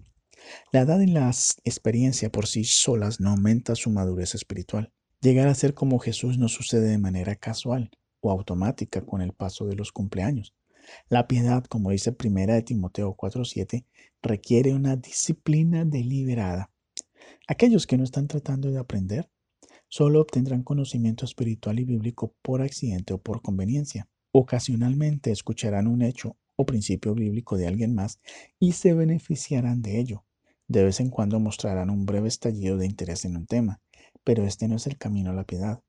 La 0.71 0.81
edad 0.81 0.99
y 0.99 1.07
la 1.07 1.27
experiencia 1.27 2.31
por 2.31 2.47
sí 2.47 2.63
solas 2.63 3.19
no 3.19 3.31
aumenta 3.31 3.75
su 3.75 3.89
madurez 3.89 4.35
espiritual. 4.35 4.91
Llegar 5.21 5.47
a 5.47 5.55
ser 5.55 5.73
como 5.73 5.99
Jesús 5.99 6.37
no 6.37 6.47
sucede 6.47 6.87
de 6.87 6.97
manera 6.97 7.35
casual 7.35 7.91
o 8.21 8.31
automática 8.31 9.01
con 9.01 9.21
el 9.21 9.33
paso 9.33 9.65
de 9.65 9.75
los 9.75 9.91
cumpleaños. 9.91 10.53
La 11.09 11.27
piedad, 11.27 11.65
como 11.65 11.91
dice 11.91 12.13
primera 12.13 12.55
de 12.55 12.63
Timoteo 12.63 13.13
4:7, 13.13 13.85
requiere 14.21 14.73
una 14.73 14.95
disciplina 14.95 15.83
deliberada. 15.83 16.71
Aquellos 17.47 17.85
que 17.87 17.97
no 17.97 18.03
están 18.03 18.27
tratando 18.27 18.71
de 18.71 18.79
aprender 18.79 19.29
solo 19.89 20.21
obtendrán 20.21 20.63
conocimiento 20.63 21.25
espiritual 21.25 21.79
y 21.79 21.85
bíblico 21.85 22.33
por 22.41 22.61
accidente 22.61 23.13
o 23.13 23.17
por 23.17 23.41
conveniencia. 23.41 24.07
Ocasionalmente 24.31 25.31
escucharán 25.31 25.87
un 25.87 26.01
hecho 26.01 26.37
o 26.55 26.65
principio 26.65 27.13
bíblico 27.13 27.57
de 27.57 27.67
alguien 27.67 27.95
más 27.95 28.19
y 28.59 28.73
se 28.73 28.93
beneficiarán 28.93 29.81
de 29.81 29.99
ello. 29.99 30.25
De 30.67 30.83
vez 30.83 30.99
en 30.99 31.09
cuando 31.09 31.39
mostrarán 31.39 31.89
un 31.89 32.05
breve 32.05 32.27
estallido 32.27 32.77
de 32.77 32.85
interés 32.85 33.23
en 33.25 33.37
un 33.37 33.45
tema, 33.45 33.79
pero 34.23 34.43
este 34.43 34.67
no 34.67 34.75
es 34.75 34.87
el 34.87 34.97
camino 34.97 35.31
a 35.31 35.33
la 35.33 35.45
piedad. 35.45 35.81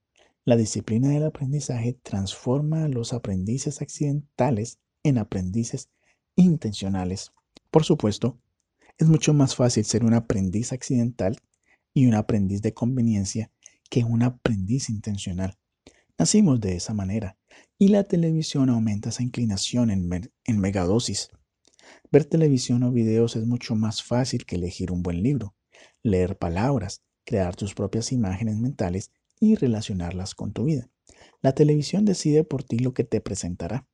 La 0.44 0.56
disciplina 0.56 1.08
del 1.08 1.24
aprendizaje 1.24 1.98
transforma 2.02 2.84
a 2.84 2.88
los 2.88 3.12
aprendices 3.12 3.82
accidentales 3.82 4.78
en 5.02 5.18
aprendices 5.18 5.90
intencionales. 6.36 7.32
Por 7.70 7.84
supuesto, 7.84 8.38
es 8.98 9.08
mucho 9.08 9.34
más 9.34 9.56
fácil 9.56 9.84
ser 9.84 10.04
un 10.04 10.14
aprendiz 10.14 10.72
accidental 10.72 11.38
y 11.92 12.06
un 12.06 12.14
aprendiz 12.14 12.62
de 12.62 12.72
conveniencia 12.72 13.50
que 13.88 14.04
un 14.04 14.22
aprendiz 14.22 14.90
intencional. 14.90 15.56
Nacimos 16.18 16.60
de 16.60 16.76
esa 16.76 16.94
manera 16.94 17.36
y 17.78 17.88
la 17.88 18.04
televisión 18.04 18.70
aumenta 18.70 19.10
esa 19.10 19.22
inclinación 19.22 19.90
en, 19.90 20.32
en 20.44 20.58
megadosis. 20.58 21.30
Ver 22.10 22.24
televisión 22.24 22.82
o 22.82 22.92
videos 22.92 23.36
es 23.36 23.46
mucho 23.46 23.74
más 23.74 24.02
fácil 24.02 24.44
que 24.44 24.56
elegir 24.56 24.90
un 24.92 25.02
buen 25.02 25.22
libro, 25.22 25.54
leer 26.02 26.36
palabras, 26.36 27.02
crear 27.24 27.56
tus 27.56 27.74
propias 27.74 28.12
imágenes 28.12 28.56
mentales 28.56 29.12
y 29.40 29.54
relacionarlas 29.54 30.34
con 30.34 30.52
tu 30.52 30.64
vida. 30.64 30.90
La 31.40 31.52
televisión 31.52 32.04
decide 32.04 32.44
por 32.44 32.64
ti 32.64 32.78
lo 32.78 32.92
que 32.94 33.04
te 33.04 33.20
presentará. 33.20 33.86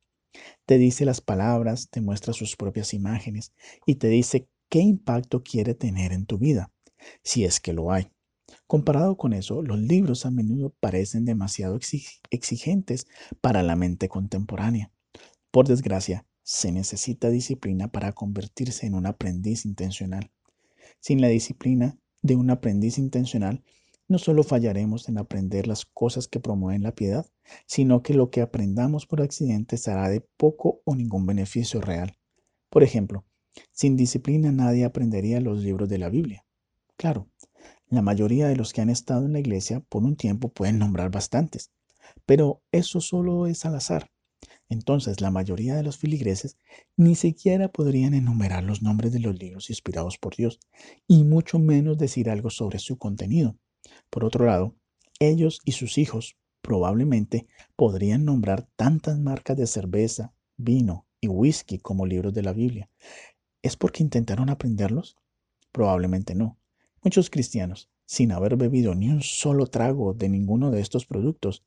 Te 0.67 0.79
dice 0.79 1.05
las 1.05 1.21
palabras, 1.21 1.89
te 1.91 2.01
muestra 2.01 2.33
sus 2.33 2.57
propias 2.57 2.95
imágenes 2.95 3.53
y 3.87 3.97
te 3.97 4.09
dice 4.09 4.49
qué 4.69 4.81
impacto 4.81 5.43
quiere 5.43 5.75
tener 5.75 6.13
en 6.13 6.27
tu 6.27 6.39
vida, 6.39 6.73
si 7.23 7.45
es 7.45 7.61
que 7.61 7.73
lo 7.73 7.93
hay. 7.93 8.14
Comparado 8.67 9.17
con 9.17 9.33
eso, 9.33 9.63
los 9.63 9.79
libros 9.79 10.27
a 10.27 10.31
menudo 10.31 10.75
parecen 10.81 11.25
demasiado 11.25 11.79
exigentes 12.31 13.07
para 13.41 13.63
la 13.63 13.77
mente 13.77 14.09
contemporánea. 14.09 14.91
Por 15.51 15.69
desgracia, 15.69 16.27
se 16.43 16.73
necesita 16.73 17.31
disciplina 17.31 17.89
para 17.89 18.13
convertirse 18.13 18.87
en 18.87 18.95
un 18.95 19.07
aprendiz 19.07 19.65
intencional. 19.65 20.31
Sin 21.01 21.21
la 21.21 21.29
disciplina 21.29 21.99
de 22.23 22.37
un 22.37 22.51
aprendiz 22.51 22.99
intencional, 22.99 23.63
no 24.09 24.19
solo 24.19 24.43
fallaremos 24.43 25.09
en 25.09 25.17
aprender 25.17 25.67
las 25.67 25.87
cosas 25.87 26.29
que 26.29 26.41
promueven 26.41 26.83
la 26.83 26.95
piedad, 26.95 27.27
sino 27.67 28.03
que 28.03 28.13
lo 28.13 28.31
que 28.31 28.43
aprendamos 28.43 29.07
por 29.07 29.23
accidente 29.23 29.79
será 29.79 30.09
de 30.11 30.21
poco 30.21 30.83
o 30.85 30.95
ningún 30.95 31.25
beneficio 31.25 31.81
real. 31.81 32.17
Por 32.69 32.83
ejemplo, 32.83 33.25
sin 33.73 33.97
disciplina 33.97 34.53
nadie 34.53 34.85
aprendería 34.85 35.41
los 35.41 35.63
libros 35.63 35.89
de 35.89 35.99
la 35.99 36.11
Biblia. 36.11 36.45
Claro, 36.97 37.29
la 37.95 38.03
mayoría 38.03 38.47
de 38.49 38.57
los 38.57 38.73
que 38.73 38.81
han 38.81 38.91
estado 38.91 39.27
en 39.27 39.33
la 39.33 39.39
iglesia 39.39 39.81
por 39.81 40.03
un 40.05 40.17
tiempo 40.17 40.49
pueden 40.51 40.79
nombrar 40.79 41.11
bastantes, 41.11 41.71
pero 42.27 42.63
eso 42.73 43.01
solo 43.01 43.47
es 43.47 43.65
al 43.65 43.75
azar. 43.77 44.11
Entonces 44.69 45.21
la 45.21 45.31
mayoría 45.31 45.77
de 45.77 45.83
los 45.83 45.99
filigreses 45.99 46.59
ni 46.97 47.15
siquiera 47.15 47.69
podrían 47.69 48.15
enumerar 48.15 48.65
los 48.65 48.83
nombres 48.83 49.13
de 49.13 49.21
los 49.21 49.39
libros 49.39 49.71
inspirados 49.71 50.19
por 50.19 50.37
Dios, 50.37 50.59
y 51.07 51.25
mucho 51.25 51.59
menos 51.59 51.99
decir 51.99 52.31
algo 52.31 52.51
sobre 52.51 52.79
su 52.79 52.99
contenido. 52.99 53.57
Por 54.11 54.25
otro 54.25 54.47
lado, 54.47 54.75
ellos 55.21 55.61
y 55.65 55.73
sus 55.73 55.99
hijos 55.99 56.37
probablemente 56.63 57.47
podrían 57.77 58.25
nombrar 58.25 58.67
tantas 58.77 59.19
marcas 59.19 59.57
de 59.57 59.67
cerveza, 59.67 60.33
vino 60.57 61.07
y 61.21 61.29
whisky 61.29 61.79
como 61.79 62.07
libros 62.07 62.33
de 62.35 62.43
la 62.43 62.53
Biblia. 62.53 62.91
¿Es 63.63 63.77
porque 63.77 64.03
intentaron 64.03 64.51
aprenderlos? 64.51 65.17
Probablemente 65.73 66.35
no. 66.35 66.59
Muchos 67.05 67.29
cristianos, 67.29 67.91
sin 68.07 68.33
haber 68.33 68.57
bebido 68.57 68.95
ni 68.95 69.11
un 69.11 69.21
solo 69.21 69.67
trago 69.67 70.15
de 70.15 70.31
ninguno 70.31 70.71
de 70.71 70.81
estos 70.81 71.05
productos, 71.05 71.63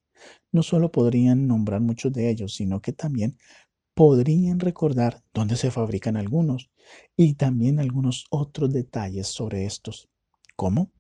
no 0.52 0.63
solo 0.63 0.91
podrían 0.91 1.45
nombrar 1.45 1.80
muchos 1.80 2.12
de 2.12 2.32
ellos, 2.32 2.56
sino 2.56 2.82
que 2.82 2.91
también 2.91 3.38
podrían 3.93 4.60
recordar 4.60 5.21
dónde 5.36 5.56
se 5.56 5.69
fabrican 5.69 6.17
algunos 6.17 6.71
y 7.15 7.36
también 7.36 7.80
algunos 7.80 8.26
otros 8.32 8.73
detalles 8.73 9.28
sobre 9.28 9.65
estos. 9.65 10.10
¿Cómo? 10.56 10.91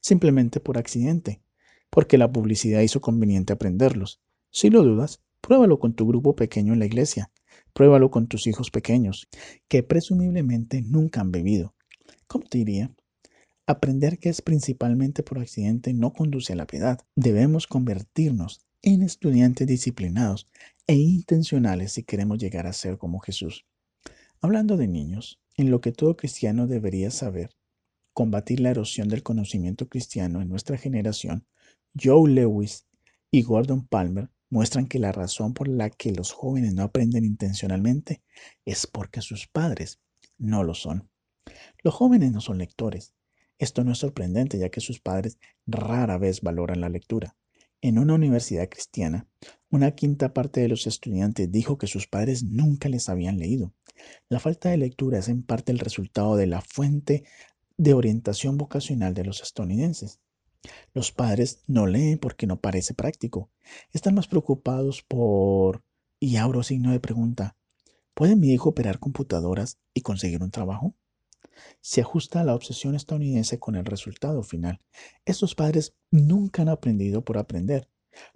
Simplemente 0.00 0.60
por 0.60 0.78
accidente, 0.78 1.42
porque 1.90 2.16
la 2.16 2.30
publicidad 2.30 2.82
hizo 2.82 3.00
conveniente 3.00 3.52
aprenderlos. 3.52 4.20
Si 4.52 4.70
lo 4.70 4.84
dudas, 4.84 5.20
pruébalo 5.40 5.80
con 5.80 5.94
tu 5.94 6.06
grupo 6.06 6.36
pequeño 6.36 6.74
en 6.74 6.78
la 6.78 6.86
iglesia, 6.86 7.32
pruébalo 7.72 8.12
con 8.12 8.28
tus 8.28 8.46
hijos 8.46 8.70
pequeños, 8.70 9.26
que 9.66 9.82
presumiblemente 9.82 10.80
nunca 10.80 11.20
han 11.20 11.32
bebido. 11.32 11.74
¿Cómo 12.28 12.44
te 12.44 12.58
diría? 12.58 12.94
Aprender 13.70 14.18
que 14.18 14.30
es 14.30 14.42
principalmente 14.42 15.22
por 15.22 15.38
accidente 15.38 15.94
no 15.94 16.12
conduce 16.12 16.54
a 16.54 16.56
la 16.56 16.66
piedad. 16.66 16.98
Debemos 17.14 17.68
convertirnos 17.68 18.66
en 18.82 19.04
estudiantes 19.04 19.64
disciplinados 19.64 20.50
e 20.88 20.96
intencionales 20.96 21.92
si 21.92 22.02
queremos 22.02 22.38
llegar 22.38 22.66
a 22.66 22.72
ser 22.72 22.98
como 22.98 23.20
Jesús. 23.20 23.68
Hablando 24.40 24.76
de 24.76 24.88
niños, 24.88 25.40
en 25.56 25.70
lo 25.70 25.80
que 25.80 25.92
todo 25.92 26.16
cristiano 26.16 26.66
debería 26.66 27.12
saber, 27.12 27.54
combatir 28.12 28.58
la 28.58 28.70
erosión 28.70 29.08
del 29.08 29.22
conocimiento 29.22 29.88
cristiano 29.88 30.42
en 30.42 30.48
nuestra 30.48 30.76
generación, 30.76 31.46
Joe 31.94 32.28
Lewis 32.28 32.88
y 33.30 33.42
Gordon 33.42 33.86
Palmer 33.86 34.30
muestran 34.48 34.88
que 34.88 34.98
la 34.98 35.12
razón 35.12 35.54
por 35.54 35.68
la 35.68 35.90
que 35.90 36.10
los 36.10 36.32
jóvenes 36.32 36.74
no 36.74 36.82
aprenden 36.82 37.24
intencionalmente 37.24 38.20
es 38.64 38.88
porque 38.88 39.20
sus 39.20 39.46
padres 39.46 40.00
no 40.38 40.64
lo 40.64 40.74
son. 40.74 41.08
Los 41.84 41.94
jóvenes 41.94 42.32
no 42.32 42.40
son 42.40 42.58
lectores, 42.58 43.14
esto 43.60 43.84
no 43.84 43.92
es 43.92 43.98
sorprendente 43.98 44.58
ya 44.58 44.70
que 44.70 44.80
sus 44.80 45.00
padres 45.00 45.38
rara 45.66 46.16
vez 46.16 46.40
valoran 46.40 46.80
la 46.80 46.88
lectura. 46.88 47.36
En 47.82 47.98
una 47.98 48.14
universidad 48.14 48.70
cristiana, 48.70 49.28
una 49.70 49.90
quinta 49.94 50.32
parte 50.32 50.62
de 50.62 50.68
los 50.68 50.86
estudiantes 50.86 51.52
dijo 51.52 51.76
que 51.76 51.86
sus 51.86 52.06
padres 52.06 52.42
nunca 52.42 52.88
les 52.88 53.10
habían 53.10 53.38
leído. 53.38 53.74
La 54.30 54.40
falta 54.40 54.70
de 54.70 54.78
lectura 54.78 55.18
es 55.18 55.28
en 55.28 55.42
parte 55.42 55.72
el 55.72 55.78
resultado 55.78 56.36
de 56.36 56.46
la 56.46 56.62
fuente 56.62 57.24
de 57.76 57.92
orientación 57.92 58.56
vocacional 58.56 59.12
de 59.12 59.24
los 59.24 59.42
estadounidenses. 59.42 60.20
Los 60.94 61.12
padres 61.12 61.62
no 61.66 61.86
leen 61.86 62.18
porque 62.18 62.46
no 62.46 62.60
parece 62.60 62.94
práctico. 62.94 63.50
Están 63.92 64.14
más 64.14 64.26
preocupados 64.26 65.02
por... 65.02 65.84
Y 66.18 66.36
abro 66.36 66.62
signo 66.62 66.92
de 66.92 67.00
pregunta. 67.00 67.56
¿Puede 68.14 68.36
mi 68.36 68.52
hijo 68.52 68.70
operar 68.70 68.98
computadoras 68.98 69.78
y 69.92 70.00
conseguir 70.00 70.42
un 70.42 70.50
trabajo? 70.50 70.94
Se 71.80 72.00
ajusta 72.00 72.40
a 72.40 72.44
la 72.44 72.54
obsesión 72.54 72.94
estadounidense 72.94 73.58
con 73.58 73.76
el 73.76 73.84
resultado 73.84 74.42
final. 74.42 74.80
Estos 75.24 75.54
padres 75.54 75.94
nunca 76.10 76.62
han 76.62 76.68
aprendido 76.68 77.24
por 77.24 77.38
aprender, 77.38 77.88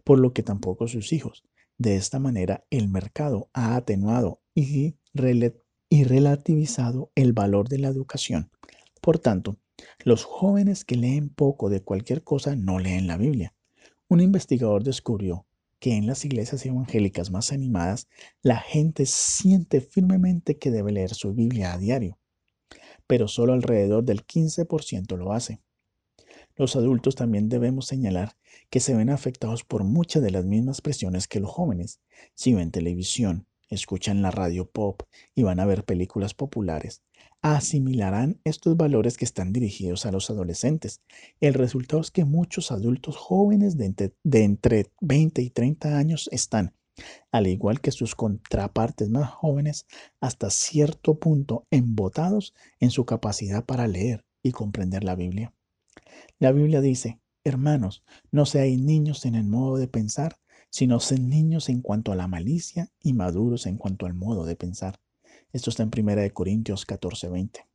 por 0.05 0.19
lo 0.19 0.33
que 0.33 0.43
tampoco 0.43 0.89
sus 0.89 1.13
hijos. 1.13 1.45
De 1.77 1.97
esta 1.97 2.19
manera, 2.19 2.65
el 2.71 2.89
mercado 2.89 3.51
ha 3.53 3.77
atenuado 3.77 4.41
y, 4.55 4.97
relativizado 5.91 7.11
el 7.15 7.33
valor 7.33 7.69
de 7.69 7.79
la 7.79 7.89
educación. 7.89 8.51
Por 9.01 9.19
tanto, 9.19 9.59
los 10.05 10.25
jóvenes 10.25 10.85
que 10.85 10.97
leen 10.97 11.29
poco 11.29 11.69
de 11.69 11.83
cualquier 11.83 12.23
cosa 12.23 12.55
no 12.55 12.79
leen 12.79 13.07
la 13.07 13.17
Biblia. 13.17 13.55
Un 14.09 14.21
investigador 14.21 14.85
descubrió 14.85 15.47
que 15.81 15.97
en 15.97 16.07
las 16.07 16.25
iglesias 16.25 16.65
evangélicas 16.65 17.31
más 17.31 17.53
animadas, 17.53 18.09
la 18.41 18.57
gente 18.57 19.05
siente 19.05 19.81
firmemente 19.81 20.59
que 20.59 20.71
debe 20.71 20.93
leer 20.93 21.13
su 21.13 21.35
Biblia 21.35 21.75
a 21.75 21.79
diario 21.79 22.19
pero 23.07 23.29
solo 23.29 23.53
alrededor 23.53 24.05
del 24.05 24.27
15% 24.27 25.17
lo 25.17 25.33
hace. 25.33 25.61
Los 26.57 26.77
adultos 26.77 27.17
también 27.17 27.49
debemos 27.49 27.87
señalar 27.87 28.37
que 28.71 28.81
se 28.81 28.95
ven 28.95 29.11
afectados 29.11 29.64
por 29.64 29.85
muchas 29.85 30.23
de 30.23 30.31
las 30.31 30.45
mismas 30.45 30.81
presiones 30.81 31.27
que 31.27 31.40
los 31.40 31.51
jóvenes. 31.51 32.01
Si 32.35 32.55
ven 32.55 32.71
televisión, 32.71 33.47
escuchan 33.71 34.23
la 34.23 34.31
radio 34.31 34.71
pop 34.71 35.03
y 35.35 35.43
van 35.43 35.61
a 35.61 35.67
ver 35.67 35.85
películas 35.85 36.35
populares, 36.35 37.03
asimilarán 37.43 38.40
estos 38.45 38.77
valores 38.77 39.17
que 39.17 39.25
están 39.25 39.53
dirigidos 39.53 40.07
a 40.07 40.12
los 40.12 40.31
adolescentes. 40.31 41.03
El 41.40 41.55
resultado 41.55 42.01
es 42.01 42.11
que 42.11 42.25
muchos 42.25 42.71
adultos 42.71 43.17
jóvenes 43.17 43.77
de 43.77 43.87
entre, 43.87 44.12
entre 44.25 44.87
20 45.01 45.43
y 45.43 45.51
30 45.51 45.99
años 45.99 46.29
están 46.33 46.75
al 47.31 47.47
igual 47.47 47.81
que 47.81 47.91
sus 47.91 48.15
contrapartes 48.15 49.11
más 49.11 49.31
jóvenes, 49.31 49.87
hasta 50.21 50.51
cierto 50.51 51.19
punto 51.19 51.67
embotados 51.71 52.55
en 52.81 52.91
su 52.91 53.05
capacidad 53.05 53.65
para 53.65 53.87
leer 53.87 54.25
y 54.43 54.53
comprender 54.53 55.05
la 55.05 55.17
Biblia. 55.17 55.53
La 56.39 56.53
Biblia 56.53 56.81
dice, 56.81 57.19
hermanos, 57.43 58.05
no 58.31 58.47
seáis 58.47 58.79
niños 58.79 59.25
en 59.27 59.35
el 59.35 59.45
modo 59.45 59.77
de 59.77 59.89
pensar, 59.89 60.37
sino 60.71 61.01
sed 61.01 61.21
niños 61.21 61.69
en 61.69 61.83
cuanto 61.83 62.13
a 62.13 62.17
la 62.17 62.27
malicia 62.27 62.91
y 63.01 63.13
maduros 63.13 63.67
en 63.67 63.77
cuanto 63.77 64.07
al 64.07 64.15
modo 64.15 64.45
de 64.45 64.57
pensar. 64.57 65.01
Esto 65.53 65.71
está 65.71 65.85
en 65.85 65.91
1 65.91 66.33
Corintios 66.33 66.85
14:20. 66.85 67.67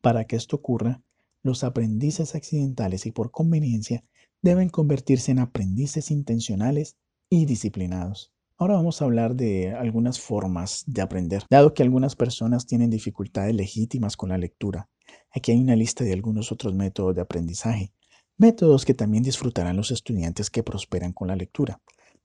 Para 0.00 0.24
que 0.24 0.36
esto 0.36 0.56
ocurra, 0.56 1.02
los 1.42 1.64
aprendices 1.64 2.34
accidentales 2.34 3.06
y 3.06 3.12
por 3.12 3.30
conveniencia 3.30 4.04
deben 4.40 4.68
convertirse 4.68 5.32
en 5.32 5.40
aprendices 5.40 6.10
intencionales 6.10 6.96
y 7.34 7.46
disciplinados. 7.46 8.32
Ahora 8.56 8.74
vamos 8.74 9.02
a 9.02 9.04
hablar 9.04 9.34
de 9.34 9.72
algunas 9.72 10.20
formas 10.20 10.84
de 10.86 11.02
aprender. 11.02 11.42
Dado 11.50 11.74
que 11.74 11.82
algunas 11.82 12.14
personas 12.14 12.66
tienen 12.66 12.88
dificultades 12.88 13.54
legítimas 13.54 14.16
con 14.16 14.28
la 14.28 14.38
lectura, 14.38 14.88
aquí 15.32 15.50
hay 15.50 15.58
una 15.58 15.74
lista 15.74 16.04
de 16.04 16.12
algunos 16.12 16.52
otros 16.52 16.74
métodos 16.74 17.16
de 17.16 17.22
aprendizaje, 17.22 17.92
métodos 18.36 18.84
que 18.84 18.94
también 18.94 19.24
disfrutarán 19.24 19.76
los 19.76 19.90
estudiantes 19.90 20.50
que 20.50 20.62
prosperan 20.62 21.12
con 21.12 21.28
la 21.28 21.36
lectura. 21.36 21.80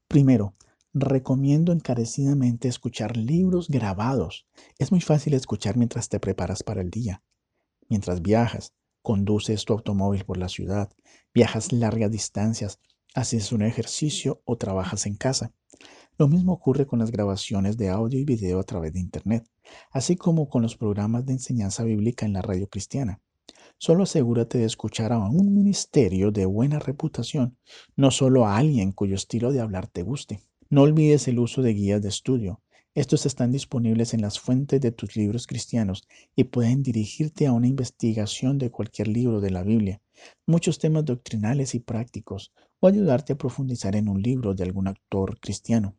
Primero, 0.07 0.53
recomiendo 0.93 1.71
encarecidamente 1.71 2.67
escuchar 2.67 3.17
libros 3.17 3.67
grabados. 3.67 4.45
Es 4.77 4.91
muy 4.91 5.01
fácil 5.01 5.33
escuchar 5.33 5.77
mientras 5.77 6.09
te 6.09 6.19
preparas 6.19 6.61
para 6.61 6.81
el 6.81 6.91
día, 6.91 7.23
mientras 7.89 8.21
viajas, 8.21 8.73
conduces 9.01 9.65
tu 9.65 9.73
automóvil 9.73 10.25
por 10.25 10.37
la 10.37 10.49
ciudad, 10.49 10.91
viajas 11.33 11.71
largas 11.71 12.11
distancias 12.11 12.79
haces 13.13 13.51
un 13.51 13.61
ejercicio 13.61 14.41
o 14.45 14.57
trabajas 14.57 15.05
en 15.05 15.15
casa. 15.15 15.51
Lo 16.17 16.27
mismo 16.27 16.53
ocurre 16.53 16.85
con 16.85 16.99
las 16.99 17.11
grabaciones 17.11 17.77
de 17.77 17.89
audio 17.89 18.19
y 18.19 18.25
video 18.25 18.59
a 18.59 18.63
través 18.63 18.93
de 18.93 18.99
Internet, 18.99 19.49
así 19.91 20.15
como 20.15 20.49
con 20.49 20.61
los 20.61 20.75
programas 20.75 21.25
de 21.25 21.33
enseñanza 21.33 21.83
bíblica 21.83 22.25
en 22.25 22.33
la 22.33 22.41
radio 22.41 22.67
cristiana. 22.67 23.21
Solo 23.77 24.03
asegúrate 24.03 24.57
de 24.57 24.65
escuchar 24.65 25.13
a 25.13 25.19
un 25.19 25.53
ministerio 25.53 26.31
de 26.31 26.45
buena 26.45 26.79
reputación, 26.79 27.57
no 27.95 28.11
solo 28.11 28.45
a 28.45 28.57
alguien 28.57 28.91
cuyo 28.91 29.15
estilo 29.15 29.53
de 29.53 29.61
hablar 29.61 29.87
te 29.87 30.03
guste. 30.03 30.41
No 30.69 30.81
olvides 30.81 31.27
el 31.29 31.39
uso 31.39 31.61
de 31.61 31.73
guías 31.73 32.01
de 32.01 32.09
estudio. 32.09 32.61
Estos 32.95 33.27
están 33.27 33.51
disponibles 33.51 34.15
en 34.15 34.21
las 34.21 34.39
fuentes 34.39 34.81
de 34.81 34.91
tus 34.91 35.15
libros 35.15 35.45
cristianos 35.45 36.07
y 36.35 36.45
pueden 36.45 36.81
dirigirte 36.81 37.45
a 37.45 37.53
una 37.53 37.67
investigación 37.67 38.57
de 38.57 38.71
cualquier 38.71 39.07
libro 39.07 39.41
de 39.41 39.51
la 39.51 39.61
Biblia. 39.61 40.01
Muchos 40.47 40.79
temas 40.79 41.05
doctrinales 41.05 41.75
y 41.75 41.79
prácticos 41.79 42.51
o 42.79 42.87
ayudarte 42.87 43.33
a 43.33 43.37
profundizar 43.37 43.95
en 43.95 44.09
un 44.09 44.21
libro 44.21 44.55
de 44.55 44.63
algún 44.63 44.87
autor 44.87 45.39
cristiano. 45.39 45.95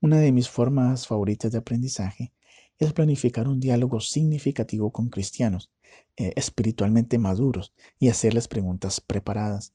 Una 0.00 0.18
de 0.18 0.30
mis 0.30 0.48
formas 0.48 1.06
favoritas 1.06 1.50
de 1.50 1.58
aprendizaje 1.58 2.32
es 2.78 2.92
planificar 2.92 3.48
un 3.48 3.58
diálogo 3.58 4.00
significativo 4.00 4.92
con 4.92 5.08
cristianos 5.08 5.70
eh, 6.16 6.32
espiritualmente 6.36 7.18
maduros 7.18 7.72
y 7.98 8.08
hacerles 8.08 8.46
preguntas 8.46 9.00
preparadas. 9.00 9.74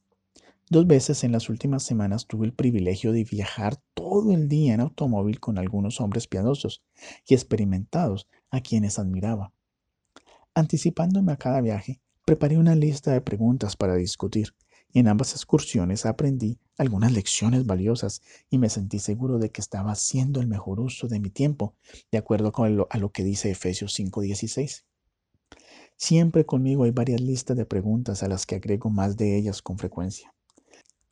Dos 0.70 0.88
veces 0.88 1.24
en 1.24 1.32
las 1.32 1.50
últimas 1.50 1.84
semanas 1.84 2.26
tuve 2.28 2.46
el 2.46 2.54
privilegio 2.54 3.12
de 3.12 3.24
viajar 3.24 3.78
todo 3.94 4.34
el 4.34 4.48
día 4.48 4.74
en 4.74 4.82
automóvil 4.82 5.40
con 5.40 5.58
algunos 5.58 6.02
hombres 6.02 6.28
piadosos 6.28 6.84
y 7.28 7.34
experimentados 7.34 8.28
a 8.50 8.62
quienes 8.62 8.98
admiraba. 8.98 9.54
Anticipándome 10.54 11.32
a 11.34 11.38
cada 11.38 11.62
viaje, 11.62 12.02
preparé 12.26 12.58
una 12.58 12.76
lista 12.76 13.12
de 13.12 13.22
preguntas 13.22 13.76
para 13.76 13.96
discutir 13.96 14.54
en 14.96 15.10
ambas 15.10 15.34
excursiones 15.34 16.06
aprendí 16.06 16.58
algunas 16.78 17.12
lecciones 17.12 17.66
valiosas 17.66 18.22
y 18.50 18.60
me 18.60 18.70
sentí 18.70 19.00
seguro 19.00 19.40
de 19.40 19.52
que 19.52 19.60
estaba 19.60 19.92
haciendo 19.92 20.40
el 20.40 20.48
mejor 20.48 20.80
uso 20.80 21.10
de 21.10 21.20
mi 21.20 21.30
tiempo, 21.30 21.76
de 22.14 22.18
acuerdo 22.18 22.54
con 22.54 22.78
lo, 22.78 22.88
a 22.90 22.98
lo 22.98 23.12
que 23.12 23.26
dice 23.26 23.52
Efesios 23.52 23.94
5:16. 23.94 24.86
Siempre 25.98 26.46
conmigo 26.46 26.86
hay 26.86 26.92
varias 26.92 27.20
listas 27.20 27.58
de 27.58 27.66
preguntas 27.66 28.24
a 28.24 28.30
las 28.30 28.46
que 28.46 28.56
agrego 28.56 28.90
más 28.90 29.18
de 29.18 29.38
ellas 29.38 29.62
con 29.62 29.78
frecuencia. 29.78 30.35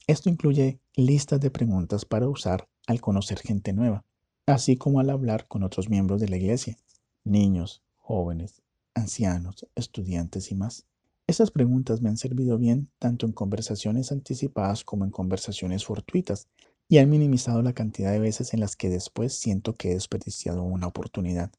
Esto 0.05 0.29
incluye 0.29 0.79
listas 0.95 1.39
de 1.39 1.49
preguntas 1.49 2.03
para 2.03 2.27
usar 2.27 2.67
al 2.87 2.99
conocer 2.99 3.39
gente 3.39 3.71
nueva. 3.71 4.03
así 4.45 4.75
como 4.75 4.99
al 4.99 5.09
hablar 5.09 5.47
con 5.47 5.63
otros 5.63 5.89
miembros 5.89 6.19
de 6.19 6.27
la 6.27 6.35
iglesia, 6.35 6.77
niños, 7.23 7.81
jóvenes, 7.95 8.61
ancianos, 8.93 9.65
estudiantes 9.75 10.51
y 10.51 10.55
más. 10.55 10.85
Estas 11.25 11.51
preguntas 11.51 12.01
me 12.01 12.09
han 12.09 12.17
servido 12.17 12.57
bien 12.57 12.89
tanto 12.99 13.25
en 13.25 13.31
conversaciones 13.31 14.11
anticipadas 14.11 14.83
como 14.83 15.05
en 15.05 15.11
conversaciones 15.11 15.85
fortuitas 15.85 16.49
y 16.89 16.97
han 16.97 17.09
minimizado 17.09 17.61
la 17.61 17.71
cantidad 17.71 18.11
de 18.11 18.19
veces 18.19 18.53
en 18.53 18.59
las 18.59 18.75
que 18.75 18.89
después 18.89 19.33
siento 19.33 19.75
que 19.75 19.91
he 19.91 19.93
desperdiciado 19.93 20.63
una 20.63 20.87
oportunidad. 20.87 21.49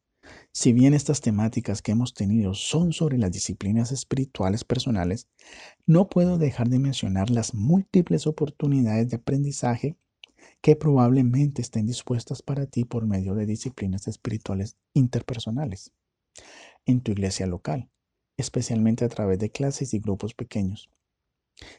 Si 0.53 0.73
bien 0.73 0.95
estas 0.95 1.21
temáticas 1.21 1.83
que 1.83 1.93
hemos 1.93 2.15
tenido 2.15 2.55
son 2.55 2.93
sobre 2.93 3.19
las 3.19 3.33
disciplinas 3.33 3.93
espirituales 3.93 4.65
personales, 4.65 5.29
no 5.87 6.09
puedo 6.09 6.39
dejar 6.39 6.69
de 6.69 6.79
mencionar 6.79 7.31
las 7.31 7.55
múltiples 7.55 8.27
oportunidades 8.27 9.11
de 9.11 9.17
aprendizaje 9.17 9.97
que 10.61 10.77
probablemente 10.77 11.61
estén 11.61 11.87
dispuestas 11.87 12.43
para 12.43 12.67
ti 12.67 12.85
por 12.85 13.07
medio 13.07 13.35
de 13.35 13.47
disciplinas 13.47 14.09
espirituales 14.09 14.77
interpersonales 14.95 15.93
en 16.87 17.01
tu 17.01 17.13
iglesia 17.13 17.47
local, 17.47 17.91
especialmente 18.37 19.05
a 19.05 19.09
través 19.09 19.39
de 19.39 19.51
clases 19.51 19.95
y 19.95 19.99
grupos 19.99 20.35
pequeños. 20.35 20.91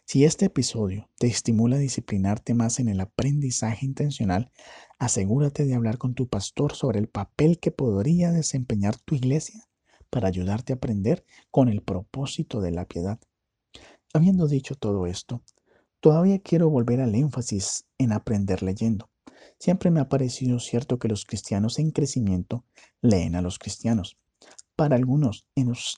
Si 0.05 0.23
este 0.23 0.45
episodio 0.45 1.09
te 1.17 1.27
estimula 1.27 1.75
a 1.75 1.79
disciplinarte 1.79 2.53
más 2.53 2.79
en 2.79 2.87
el 2.87 2.99
aprendizaje 3.01 3.85
intencional, 3.85 4.51
asegúrate 4.99 5.65
de 5.65 5.75
hablar 5.75 5.97
con 5.97 6.13
tu 6.13 6.27
pastor 6.27 6.73
sobre 6.73 6.99
el 6.99 7.09
papel 7.09 7.59
que 7.59 7.71
podría 7.71 8.31
desempeñar 8.31 8.97
tu 8.97 9.15
iglesia 9.15 9.67
para 10.09 10.27
ayudarte 10.27 10.73
a 10.73 10.77
aprender 10.77 11.25
con 11.51 11.67
el 11.67 11.81
propósito 11.81 12.61
de 12.61 12.71
la 12.71 12.85
piedad. 12.85 13.19
Habiendo 14.13 14.47
dicho 14.47 14.75
todo 14.75 15.07
esto, 15.07 15.41
todavía 15.99 16.39
quiero 16.39 16.69
volver 16.69 17.01
al 17.01 17.15
énfasis 17.15 17.85
en 17.97 18.13
aprender 18.13 18.63
leyendo. 18.63 19.09
Siempre 19.59 19.91
me 19.91 19.99
ha 19.99 20.07
parecido 20.07 20.59
cierto 20.59 20.99
que 20.99 21.09
los 21.09 21.25
cristianos 21.25 21.79
en 21.79 21.91
crecimiento 21.91 22.63
leen 23.01 23.35
a 23.35 23.41
los 23.41 23.59
cristianos. 23.59 24.17
Para 24.77 24.97
algunos 24.97 25.47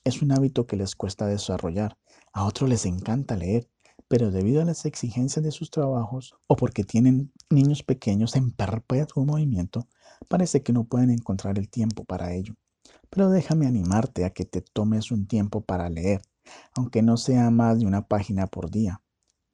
es 0.03 0.21
un 0.21 0.31
hábito 0.31 0.67
que 0.67 0.75
les 0.75 0.95
cuesta 0.95 1.25
desarrollar, 1.25 1.97
a 2.31 2.45
otros 2.45 2.69
les 2.69 2.85
encanta 2.85 3.35
leer, 3.35 3.67
pero 4.07 4.29
debido 4.29 4.61
a 4.61 4.65
las 4.65 4.85
exigencias 4.85 5.43
de 5.43 5.49
sus 5.49 5.71
trabajos 5.71 6.35
o 6.45 6.55
porque 6.55 6.83
tienen 6.83 7.31
niños 7.49 7.81
pequeños 7.81 8.35
en 8.35 8.51
perpetuo 8.51 9.25
movimiento, 9.25 9.87
parece 10.27 10.61
que 10.61 10.73
no 10.73 10.83
pueden 10.83 11.09
encontrar 11.09 11.57
el 11.57 11.69
tiempo 11.69 12.03
para 12.05 12.35
ello. 12.35 12.53
Pero 13.09 13.31
déjame 13.31 13.65
animarte 13.65 14.25
a 14.25 14.29
que 14.29 14.45
te 14.45 14.61
tomes 14.61 15.09
un 15.09 15.25
tiempo 15.25 15.61
para 15.61 15.89
leer, 15.89 16.21
aunque 16.75 17.01
no 17.01 17.17
sea 17.17 17.49
más 17.49 17.79
de 17.79 17.87
una 17.87 18.07
página 18.07 18.45
por 18.45 18.69
día. 18.69 19.01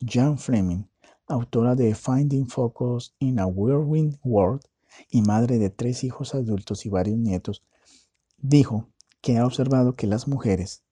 Jan 0.05 0.37
Fleming, 0.37 0.83
autora 1.27 1.75
de 1.75 1.95
Finding 1.95 2.49
Focus 2.49 3.15
in 3.19 3.39
a 3.39 3.45
Whirlwind 3.45 4.19
World 4.25 4.63
y 5.09 5.21
madre 5.21 5.59
de 5.59 5.69
tres 5.69 6.03
hijos 6.03 6.35
adultos 6.35 6.85
y 6.85 6.89
varios 6.89 7.17
nietos, 7.17 7.63
dijo 8.37 8.89
que 9.23 9.37
ha 9.37 9.45
observado 9.45 9.95
que 9.95 10.05
las 10.05 10.27
mujeres, 10.27 10.83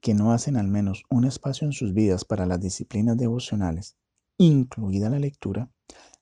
que 0.00 0.12
no 0.12 0.32
hacen 0.32 0.56
al 0.56 0.66
menos 0.66 1.04
un 1.10 1.24
espacio 1.24 1.64
en 1.64 1.72
sus 1.72 1.94
vidas 1.94 2.24
para 2.24 2.44
las 2.44 2.60
disciplinas 2.60 3.16
devocionales, 3.16 3.96
incluida 4.36 5.08
la 5.08 5.20
lectura, 5.20 5.70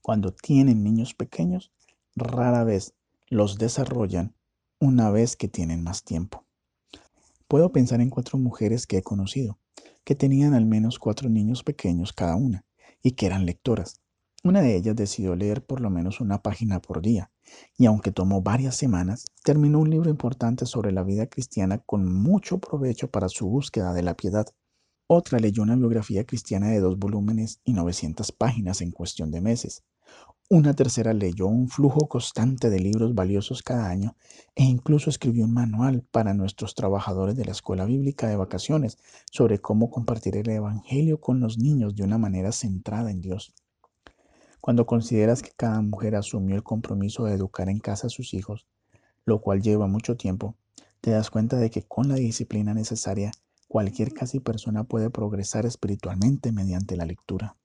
cuando 0.02 0.34
tienen 0.34 0.84
niños 0.84 1.14
pequeños, 1.14 1.72
rara 2.14 2.62
vez 2.62 2.92
los 3.28 3.56
desarrollan 3.56 4.34
una 4.80 5.10
vez 5.10 5.34
que 5.34 5.48
tienen 5.48 5.82
más 5.82 6.04
tiempo. 6.04 6.44
Puedo 7.48 7.72
pensar 7.72 8.02
en 8.02 8.10
cuatro 8.10 8.38
mujeres 8.38 8.86
que 8.86 8.98
he 8.98 9.02
conocido, 9.02 9.58
que 10.04 10.14
tenían 10.14 10.52
al 10.52 10.66
menos 10.66 10.98
cuatro 10.98 11.30
niños 11.30 11.62
pequeños 11.62 12.12
cada 12.12 12.36
una 12.36 12.66
y 13.02 13.12
que 13.12 13.24
eran 13.24 13.46
lectoras. 13.46 14.02
Una 14.44 14.60
de 14.60 14.76
ellas 14.76 14.94
decidió 14.94 15.34
leer 15.34 15.64
por 15.64 15.80
lo 15.80 15.88
menos 15.88 16.20
una 16.20 16.42
página 16.42 16.82
por 16.82 17.00
día, 17.00 17.30
y 17.76 17.86
aunque 17.86 18.12
tomó 18.12 18.42
varias 18.42 18.76
semanas, 18.76 19.26
terminó 19.44 19.80
un 19.80 19.90
libro 19.90 20.10
importante 20.10 20.66
sobre 20.66 20.92
la 20.92 21.02
vida 21.02 21.26
cristiana 21.26 21.78
con 21.78 22.12
mucho 22.12 22.58
provecho 22.58 23.10
para 23.10 23.28
su 23.28 23.46
búsqueda 23.46 23.92
de 23.92 24.02
la 24.02 24.14
piedad. 24.14 24.46
Otra 25.08 25.38
leyó 25.38 25.62
una 25.62 25.76
biografía 25.76 26.24
cristiana 26.24 26.68
de 26.68 26.80
dos 26.80 26.98
volúmenes 26.98 27.60
y 27.64 27.72
900 27.72 28.32
páginas 28.32 28.80
en 28.80 28.90
cuestión 28.90 29.30
de 29.30 29.40
meses. 29.40 29.84
Una 30.48 30.74
tercera 30.74 31.12
leyó 31.12 31.48
un 31.48 31.68
flujo 31.68 32.06
constante 32.08 32.70
de 32.70 32.78
libros 32.78 33.16
valiosos 33.16 33.64
cada 33.64 33.88
año 33.88 34.16
e 34.54 34.62
incluso 34.62 35.10
escribió 35.10 35.44
un 35.44 35.52
manual 35.52 36.06
para 36.12 36.34
nuestros 36.34 36.76
trabajadores 36.76 37.36
de 37.36 37.44
la 37.44 37.50
escuela 37.50 37.84
bíblica 37.84 38.28
de 38.28 38.36
vacaciones 38.36 38.96
sobre 39.28 39.58
cómo 39.58 39.90
compartir 39.90 40.36
el 40.36 40.48
Evangelio 40.48 41.20
con 41.20 41.40
los 41.40 41.58
niños 41.58 41.96
de 41.96 42.04
una 42.04 42.18
manera 42.18 42.52
centrada 42.52 43.10
en 43.10 43.20
Dios. 43.20 43.54
Cuando 44.66 44.84
consideras 44.84 45.42
que 45.42 45.52
cada 45.56 45.80
mujer 45.80 46.16
asumió 46.16 46.56
el 46.56 46.64
compromiso 46.64 47.24
de 47.24 47.34
educar 47.34 47.68
en 47.68 47.78
casa 47.78 48.08
a 48.08 48.10
sus 48.10 48.34
hijos, 48.34 48.66
lo 49.24 49.40
cual 49.40 49.62
lleva 49.62 49.86
mucho 49.86 50.16
tiempo, 50.16 50.56
te 51.00 51.12
das 51.12 51.30
cuenta 51.30 51.56
de 51.56 51.70
que 51.70 51.84
con 51.84 52.08
la 52.08 52.16
disciplina 52.16 52.74
necesaria, 52.74 53.30
cualquier 53.68 54.12
casi 54.12 54.40
persona 54.40 54.82
puede 54.82 55.08
progresar 55.08 55.66
espiritualmente 55.66 56.50
mediante 56.50 56.96
la 56.96 57.06
lectura. 57.06 57.56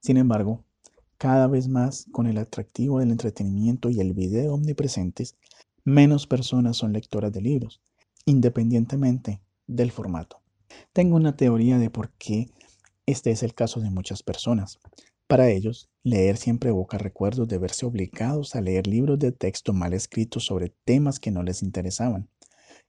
Sin 0.00 0.16
embargo, 0.16 0.64
cada 1.18 1.46
vez 1.46 1.68
más 1.68 2.06
con 2.10 2.26
el 2.26 2.38
atractivo 2.38 3.00
del 3.00 3.10
entretenimiento 3.10 3.90
y 3.90 4.00
el 4.00 4.14
video 4.14 4.54
omnipresentes, 4.54 5.36
menos 5.84 6.26
personas 6.26 6.78
son 6.78 6.94
lectoras 6.94 7.34
de 7.34 7.42
libros, 7.42 7.82
independientemente 8.24 9.42
del 9.66 9.90
formato. 9.90 10.40
Tengo 10.94 11.16
una 11.16 11.36
teoría 11.36 11.78
de 11.78 11.90
por 11.90 12.12
qué 12.12 12.48
este 13.04 13.30
es 13.30 13.42
el 13.42 13.52
caso 13.52 13.80
de 13.80 13.90
muchas 13.90 14.22
personas. 14.22 14.78
Para 15.26 15.50
ellos, 15.50 15.90
leer 16.06 16.36
siempre 16.36 16.70
evoca 16.70 16.98
recuerdos 16.98 17.48
de 17.48 17.58
verse 17.58 17.84
obligados 17.84 18.54
a 18.54 18.60
leer 18.60 18.86
libros 18.86 19.18
de 19.18 19.32
texto 19.32 19.72
mal 19.72 19.92
escritos 19.92 20.44
sobre 20.44 20.72
temas 20.84 21.18
que 21.18 21.32
no 21.32 21.42
les 21.42 21.64
interesaban. 21.64 22.28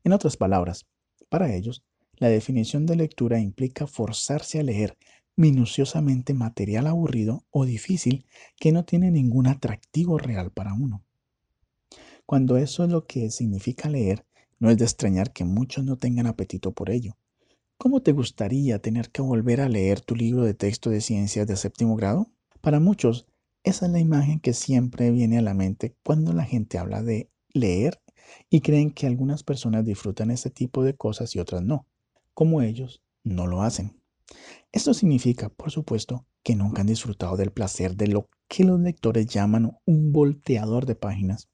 En 0.04 0.14
otras 0.14 0.38
palabras, 0.38 0.86
para 1.28 1.52
ellos, 1.56 1.84
la 2.18 2.30
definición 2.30 2.86
de 2.86 2.96
lectura 2.96 3.40
implica 3.40 3.88
forzarse 3.88 4.60
a 4.60 4.64
leer 4.64 5.00
minuciosamente 5.36 6.36
material 6.36 6.86
aburrido 6.86 7.44
o 7.50 7.66
difícil 7.66 8.28
que 8.60 8.72
no 8.72 8.86
tiene 8.86 9.10
ningún 9.10 9.48
atractivo 9.48 10.20
real 10.20 10.52
para 10.52 10.76
uno. 10.76 11.04
Cuando 12.28 12.58
eso 12.58 12.84
es 12.84 12.92
lo 12.92 13.08
que 13.08 13.32
significa 13.32 13.90
leer, 13.90 14.28
no 14.60 14.70
es 14.70 14.78
de 14.78 14.86
extrañar 14.86 15.34
que 15.34 15.44
muchos 15.44 15.84
no 15.84 15.98
tengan 15.98 16.28
apetito 16.28 16.72
por 16.72 16.92
ello. 16.92 17.18
¿Cómo 17.80 18.04
te 18.04 18.12
gustaría 18.12 18.78
tener 18.78 19.10
que 19.10 19.24
volver 19.24 19.62
a 19.62 19.70
leer 19.70 20.02
tu 20.02 20.16
libro 20.16 20.44
de 20.44 20.54
texto 20.54 20.92
de 20.92 21.02
ciencias 21.02 21.48
de 21.48 21.56
séptimo 21.56 21.96
grado? 21.96 22.30
Para 22.62 22.80
muchos, 22.80 23.28
esa 23.64 23.86
es 23.86 23.92
la 23.92 24.00
imagen 24.00 24.40
que 24.40 24.54
siempre 24.54 25.12
viene 25.12 25.38
a 25.38 25.42
la 25.42 25.54
mente 25.54 25.96
cuando 26.04 26.34
la 26.34 26.46
gente 26.46 26.78
habla 26.78 27.04
de 27.04 27.30
leer 27.54 28.02
y 28.50 28.62
creen 28.62 28.92
que 28.92 29.08
algunas 29.08 29.44
personas 29.44 29.86
disfrutan 29.86 30.32
ese 30.32 30.50
tipo 30.50 30.84
de 30.84 30.96
cosas 30.96 31.36
y 31.36 31.40
otras 31.40 31.64
no, 31.64 31.86
como 32.34 32.62
ellos 32.62 33.02
no 33.24 33.48
lo 33.48 33.62
hacen. 33.62 34.02
Esto 34.72 34.94
significa, 34.94 35.50
por 35.50 35.72
supuesto, 35.72 36.26
que 36.44 36.56
nunca 36.56 36.82
han 36.82 36.88
disfrutado 36.88 37.38
del 37.38 37.52
placer 37.52 37.96
de 37.96 38.08
lo 38.08 38.30
que 38.48 38.64
los 38.64 38.80
lectores 38.80 39.28
llaman 39.28 39.78
un 39.86 40.12
volteador 40.12 40.86
de 40.86 40.96
páginas. 40.96 41.50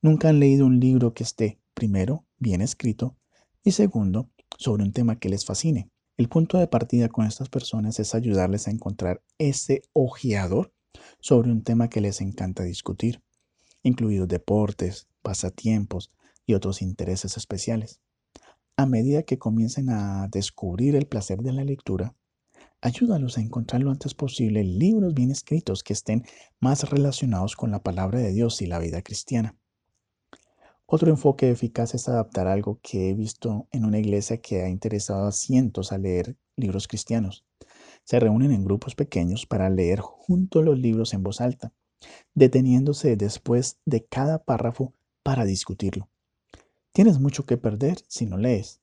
Nunca 0.00 0.30
han 0.30 0.40
leído 0.40 0.66
un 0.66 0.80
libro 0.80 1.14
que 1.14 1.22
esté, 1.22 1.60
primero, 1.74 2.24
bien 2.38 2.60
escrito 2.60 3.16
y 3.62 3.72
segundo, 3.72 4.30
sobre 4.58 4.82
un 4.82 4.92
tema 4.92 5.18
que 5.18 5.28
les 5.28 5.44
fascine. 5.44 5.91
El 6.22 6.28
punto 6.28 6.58
de 6.58 6.68
partida 6.68 7.08
con 7.08 7.26
estas 7.26 7.48
personas 7.48 7.98
es 7.98 8.14
ayudarles 8.14 8.68
a 8.68 8.70
encontrar 8.70 9.24
ese 9.38 9.82
ojeador 9.92 10.72
sobre 11.18 11.50
un 11.50 11.64
tema 11.64 11.88
que 11.88 12.00
les 12.00 12.20
encanta 12.20 12.62
discutir, 12.62 13.24
incluidos 13.82 14.28
deportes, 14.28 15.08
pasatiempos 15.22 16.12
y 16.46 16.54
otros 16.54 16.80
intereses 16.80 17.36
especiales. 17.36 18.00
A 18.76 18.86
medida 18.86 19.24
que 19.24 19.40
comiencen 19.40 19.90
a 19.90 20.28
descubrir 20.30 20.94
el 20.94 21.08
placer 21.08 21.40
de 21.40 21.54
la 21.54 21.64
lectura, 21.64 22.14
ayúdalos 22.80 23.36
a 23.36 23.40
encontrar 23.40 23.82
lo 23.82 23.90
antes 23.90 24.14
posible 24.14 24.62
libros 24.62 25.14
bien 25.14 25.32
escritos 25.32 25.82
que 25.82 25.92
estén 25.92 26.22
más 26.60 26.88
relacionados 26.88 27.56
con 27.56 27.72
la 27.72 27.82
palabra 27.82 28.20
de 28.20 28.30
Dios 28.30 28.62
y 28.62 28.66
la 28.66 28.78
vida 28.78 29.02
cristiana. 29.02 29.56
Otro 30.94 31.08
enfoque 31.08 31.50
eficaz 31.50 31.94
es 31.94 32.06
adaptar 32.10 32.46
algo 32.46 32.78
que 32.82 33.08
he 33.08 33.14
visto 33.14 33.66
en 33.72 33.86
una 33.86 33.98
iglesia 33.98 34.42
que 34.42 34.60
ha 34.60 34.68
interesado 34.68 35.26
a 35.26 35.32
cientos 35.32 35.90
a 35.90 35.96
leer 35.96 36.36
libros 36.54 36.86
cristianos. 36.86 37.46
Se 38.04 38.20
reúnen 38.20 38.52
en 38.52 38.62
grupos 38.62 38.94
pequeños 38.94 39.46
para 39.46 39.70
leer 39.70 40.00
juntos 40.00 40.62
los 40.62 40.78
libros 40.78 41.14
en 41.14 41.22
voz 41.22 41.40
alta, 41.40 41.72
deteniéndose 42.34 43.16
después 43.16 43.78
de 43.86 44.04
cada 44.04 44.44
párrafo 44.44 44.92
para 45.22 45.46
discutirlo. 45.46 46.10
Tienes 46.92 47.18
mucho 47.18 47.46
que 47.46 47.56
perder 47.56 48.02
si 48.06 48.26
no 48.26 48.36
lees 48.36 48.82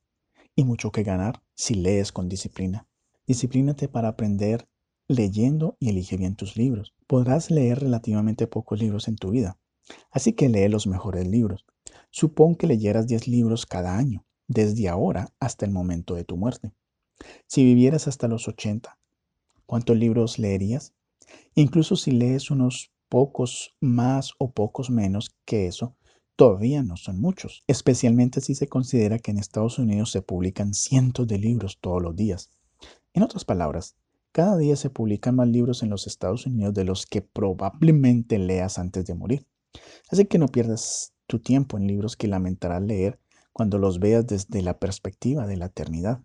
y 0.56 0.64
mucho 0.64 0.92
que 0.92 1.04
ganar 1.04 1.44
si 1.54 1.76
lees 1.76 2.12
con 2.12 2.28
disciplina. 2.28 2.88
Disciplínate 3.28 3.88
para 3.88 4.08
aprender 4.08 4.68
leyendo 5.08 5.78
y 5.80 5.90
elige 5.90 6.18
bien 6.18 6.36
tus 6.36 6.58
libros. 6.58 6.96
Podrás 7.06 7.52
leer 7.52 7.82
relativamente 7.82 8.48
pocos 8.48 8.80
libros 8.80 9.08
en 9.08 9.16
tu 9.16 9.30
vida, 9.30 9.60
así 10.10 10.34
que 10.34 10.50
lee 10.50 10.70
los 10.70 10.88
mejores 10.88 11.28
libros. 11.28 11.68
Supón 12.12 12.56
que 12.56 12.68
leyeras 12.68 13.08
10 13.08 13.28
libros 13.28 13.66
cada 13.66 13.98
año, 13.98 14.26
desde 14.48 14.90
ahora 14.90 15.34
hasta 15.40 15.66
el 15.66 15.72
momento 15.72 16.16
de 16.16 16.24
tu 16.24 16.38
muerte. 16.38 16.72
Si 17.48 17.64
vivieras 17.64 18.08
hasta 18.08 18.28
los 18.28 18.48
80, 18.48 18.98
¿cuántos 19.66 19.98
libros 19.98 20.40
leerías? 20.40 20.94
Incluso 21.56 21.96
si 21.96 22.12
lees 22.12 22.50
unos 22.50 22.92
pocos 23.10 23.76
más 23.80 24.34
o 24.38 24.52
pocos 24.52 24.90
menos 24.90 25.36
que 25.46 25.68
eso, 25.68 25.96
todavía 26.36 26.84
no 26.84 26.96
son 26.96 27.20
muchos, 27.20 27.64
especialmente 27.68 28.40
si 28.40 28.56
se 28.56 28.68
considera 28.68 29.20
que 29.20 29.32
en 29.32 29.40
Estados 29.40 29.78
Unidos 29.78 30.12
se 30.12 30.22
publican 30.22 30.74
cientos 30.74 31.28
de 31.28 31.38
libros 31.38 31.80
todos 31.82 32.02
los 32.02 32.16
días. 32.16 32.50
En 33.14 33.24
otras 33.24 33.44
palabras, 33.46 33.96
cada 34.32 34.58
día 34.58 34.76
se 34.76 34.90
publican 34.90 35.36
más 35.36 35.48
libros 35.48 35.84
en 35.84 35.90
los 35.90 36.08
Estados 36.08 36.46
Unidos 36.46 36.74
de 36.74 36.86
los 36.86 37.06
que 37.06 37.22
probablemente 37.22 38.38
leas 38.38 38.78
antes 38.78 39.06
de 39.06 39.16
morir. 39.16 39.46
Así 40.10 40.26
que 40.26 40.38
no 40.38 40.48
pierdas 40.48 41.14
tu 41.30 41.40
tiempo 41.40 41.78
en 41.78 41.86
libros 41.86 42.18
que 42.18 42.28
lamentarás 42.28 42.82
leer 42.82 43.20
cuando 43.54 43.78
los 43.78 44.00
veas 44.00 44.26
desde 44.26 44.64
la 44.64 44.80
perspectiva 44.80 45.46
de 45.46 45.58
la 45.58 45.68
eternidad. 45.68 46.22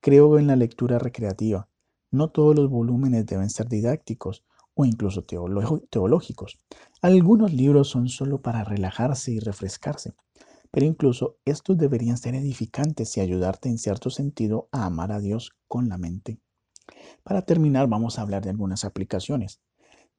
Creo 0.00 0.38
en 0.38 0.46
la 0.46 0.54
lectura 0.54 1.00
recreativa. 1.00 1.68
No 2.12 2.30
todos 2.30 2.54
los 2.54 2.70
volúmenes 2.70 3.26
deben 3.26 3.50
ser 3.50 3.68
didácticos 3.68 4.44
o 4.74 4.84
incluso 4.84 5.24
teológicos. 5.24 6.60
Algunos 7.02 7.52
libros 7.52 7.88
son 7.88 8.08
solo 8.08 8.40
para 8.40 8.62
relajarse 8.62 9.32
y 9.32 9.40
refrescarse, 9.40 10.14
pero 10.70 10.86
incluso 10.86 11.38
estos 11.44 11.76
deberían 11.76 12.16
ser 12.16 12.36
edificantes 12.36 13.16
y 13.16 13.20
ayudarte 13.20 13.68
en 13.68 13.78
cierto 13.78 14.10
sentido 14.10 14.68
a 14.70 14.86
amar 14.86 15.10
a 15.10 15.18
Dios 15.18 15.56
con 15.66 15.88
la 15.88 15.98
mente. 15.98 16.38
Para 17.24 17.42
terminar, 17.42 17.88
vamos 17.88 18.18
a 18.18 18.22
hablar 18.22 18.44
de 18.44 18.50
algunas 18.50 18.84
aplicaciones. 18.84 19.60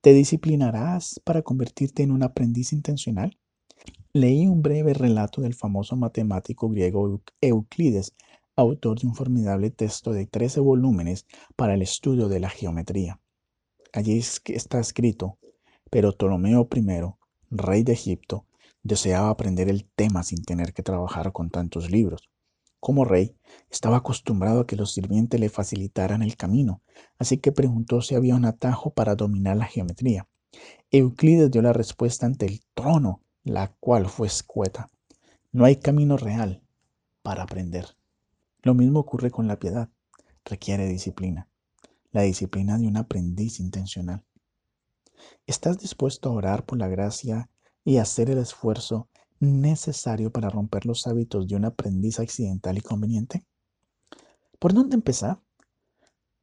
¿Te 0.02 0.12
disciplinarás 0.12 1.22
para 1.24 1.44
convertirte 1.44 2.04
en 2.04 2.12
un 2.12 2.24
aprendiz 2.24 2.74
intencional? 2.74 3.38
Leí 4.14 4.48
un 4.48 4.62
breve 4.62 4.94
relato 4.94 5.42
del 5.42 5.54
famoso 5.54 5.96
matemático 5.96 6.70
griego 6.70 7.22
Euclides, 7.42 8.14
autor 8.56 9.00
de 9.00 9.08
un 9.08 9.16
formidable 9.16 9.72
texto 9.72 10.14
de 10.14 10.26
13 10.26 10.62
volúmenes 10.62 11.26
para 11.56 11.74
el 11.74 11.82
estudio 11.82 12.30
de 12.30 12.40
la 12.40 12.50
geometría. 12.50 13.20
Allí 13.92 14.18
está 14.18 14.80
escrito, 14.80 15.38
pero 15.90 16.14
Ptolomeo 16.14 16.68
I, 16.74 16.86
rey 17.52 17.84
de 17.84 17.94
Egipto, 17.94 18.46
deseaba 18.84 19.30
aprender 19.30 19.68
el 19.68 19.86
tema 19.86 20.24
sin 20.24 20.44
tener 20.44 20.74
que 20.74 20.84
trabajar 20.84 21.32
con 21.32 21.50
tantos 21.50 21.92
libros. 21.92 22.30
Como 22.80 23.04
rey, 23.04 23.36
estaba 23.72 23.98
acostumbrado 23.98 24.62
a 24.62 24.68
que 24.68 24.76
los 24.76 24.94
sirvientes 24.94 25.40
le 25.40 25.50
facilitaran 25.50 26.22
el 26.22 26.38
camino, 26.38 26.82
así 27.18 27.40
que 27.40 27.52
preguntó 27.52 28.02
si 28.02 28.16
había 28.16 28.36
un 28.36 28.46
atajo 28.46 28.94
para 28.94 29.16
dominar 29.16 29.58
la 29.58 29.66
geometría. 29.66 30.28
Euclides 30.92 31.50
dio 31.52 31.62
la 31.62 31.74
respuesta 31.74 32.28
ante 32.28 32.46
el 32.46 32.62
trono, 32.74 33.22
la 33.46 33.72
cual 33.80 34.10
fue 34.10 34.28
escueta. 34.28 34.90
No 35.52 35.66
hay 35.66 35.78
camino 35.78 36.18
real 36.18 36.64
para 37.22 37.44
aprender. 37.44 37.96
Lo 38.64 38.74
mismo 38.74 39.00
ocurre 39.00 39.30
con 39.30 39.48
la 39.48 39.60
piedad. 39.60 39.90
Requiere 40.44 40.88
disciplina. 40.88 41.48
La 42.12 42.24
disciplina 42.24 42.80
de 42.80 42.88
un 42.88 42.98
aprendiz 42.98 43.60
intencional. 43.60 44.26
¿Estás 45.46 45.78
dispuesto 45.78 46.30
a 46.30 46.34
orar 46.34 46.66
por 46.66 46.80
la 46.80 46.88
gracia 46.88 47.50
y 47.84 47.98
hacer 47.98 48.32
el 48.32 48.40
esfuerzo 48.40 49.10
necesario 49.40 50.32
para 50.32 50.50
romper 50.50 50.88
los 50.88 51.06
hábitos 51.06 51.48
de 51.48 51.56
un 51.56 51.66
aprendiz 51.66 52.20
accidental 52.20 52.80
y 52.80 52.82
conveniente? 52.82 53.46
¿Por 54.58 54.74
dónde 54.74 54.96
empezar? 54.96 55.40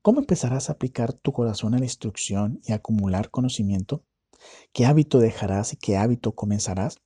¿Cómo 0.03 0.21
empezarás 0.21 0.69
a 0.69 0.75
aplicar 0.75 1.13
tu 1.13 1.33
corazón 1.33 1.75
a 1.75 1.79
la 1.79 1.85
instrucción 1.85 2.61
y 2.65 2.73
acumular 2.73 3.31
conocimiento? 3.31 4.05
¿Qué 4.73 4.87
hábito 4.87 5.19
dejarás 5.19 5.73
y 5.73 5.77
qué 5.77 5.97
hábito 5.97 6.35
comenzarás? 6.35 6.97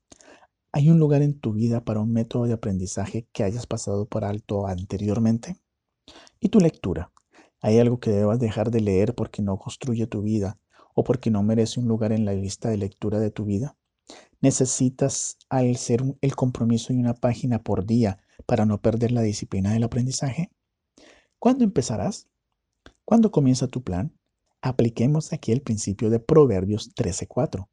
¿Hay 0.72 0.90
un 0.90 0.98
lugar 0.98 1.22
en 1.22 1.38
tu 1.38 1.52
vida 1.52 1.84
para 1.84 2.00
un 2.00 2.12
método 2.12 2.44
de 2.44 2.52
aprendizaje 2.52 3.26
que 3.32 3.44
hayas 3.44 3.66
pasado 3.66 4.06
por 4.06 4.24
alto 4.24 4.66
anteriormente? 4.66 5.56
¿Y 6.40 6.50
tu 6.50 6.60
lectura? 6.60 7.12
¿Hay 7.60 7.78
algo 7.78 7.98
que 7.98 8.10
debas 8.10 8.38
dejar 8.38 8.70
de 8.70 8.80
leer 8.80 9.14
porque 9.14 9.42
no 9.42 9.58
construye 9.58 10.06
tu 10.06 10.22
vida 10.22 10.58
o 10.94 11.02
porque 11.02 11.30
no 11.30 11.42
merece 11.42 11.80
un 11.80 11.88
lugar 11.88 12.12
en 12.12 12.24
la 12.24 12.34
lista 12.34 12.68
de 12.68 12.76
lectura 12.76 13.18
de 13.18 13.30
tu 13.30 13.44
vida? 13.44 13.76
Necesitas 14.40 15.38
al 15.48 15.76
ser 15.76 16.02
el 16.20 16.36
compromiso 16.36 16.92
de 16.92 17.00
una 17.00 17.14
página 17.14 17.62
por 17.62 17.86
día 17.86 18.18
para 18.46 18.66
no 18.66 18.80
perder 18.80 19.12
la 19.12 19.22
disciplina 19.22 19.72
del 19.72 19.84
aprendizaje. 19.84 20.50
¿Cuándo 21.38 21.64
empezarás? 21.64 22.28
¿Cuándo 23.04 23.30
comienza 23.30 23.68
tu 23.68 23.82
plan? 23.82 24.15
Apliquemos 24.66 25.32
aquí 25.32 25.52
el 25.52 25.62
principio 25.62 26.10
de 26.10 26.18
Proverbios 26.18 26.92
13:4. 26.96 27.68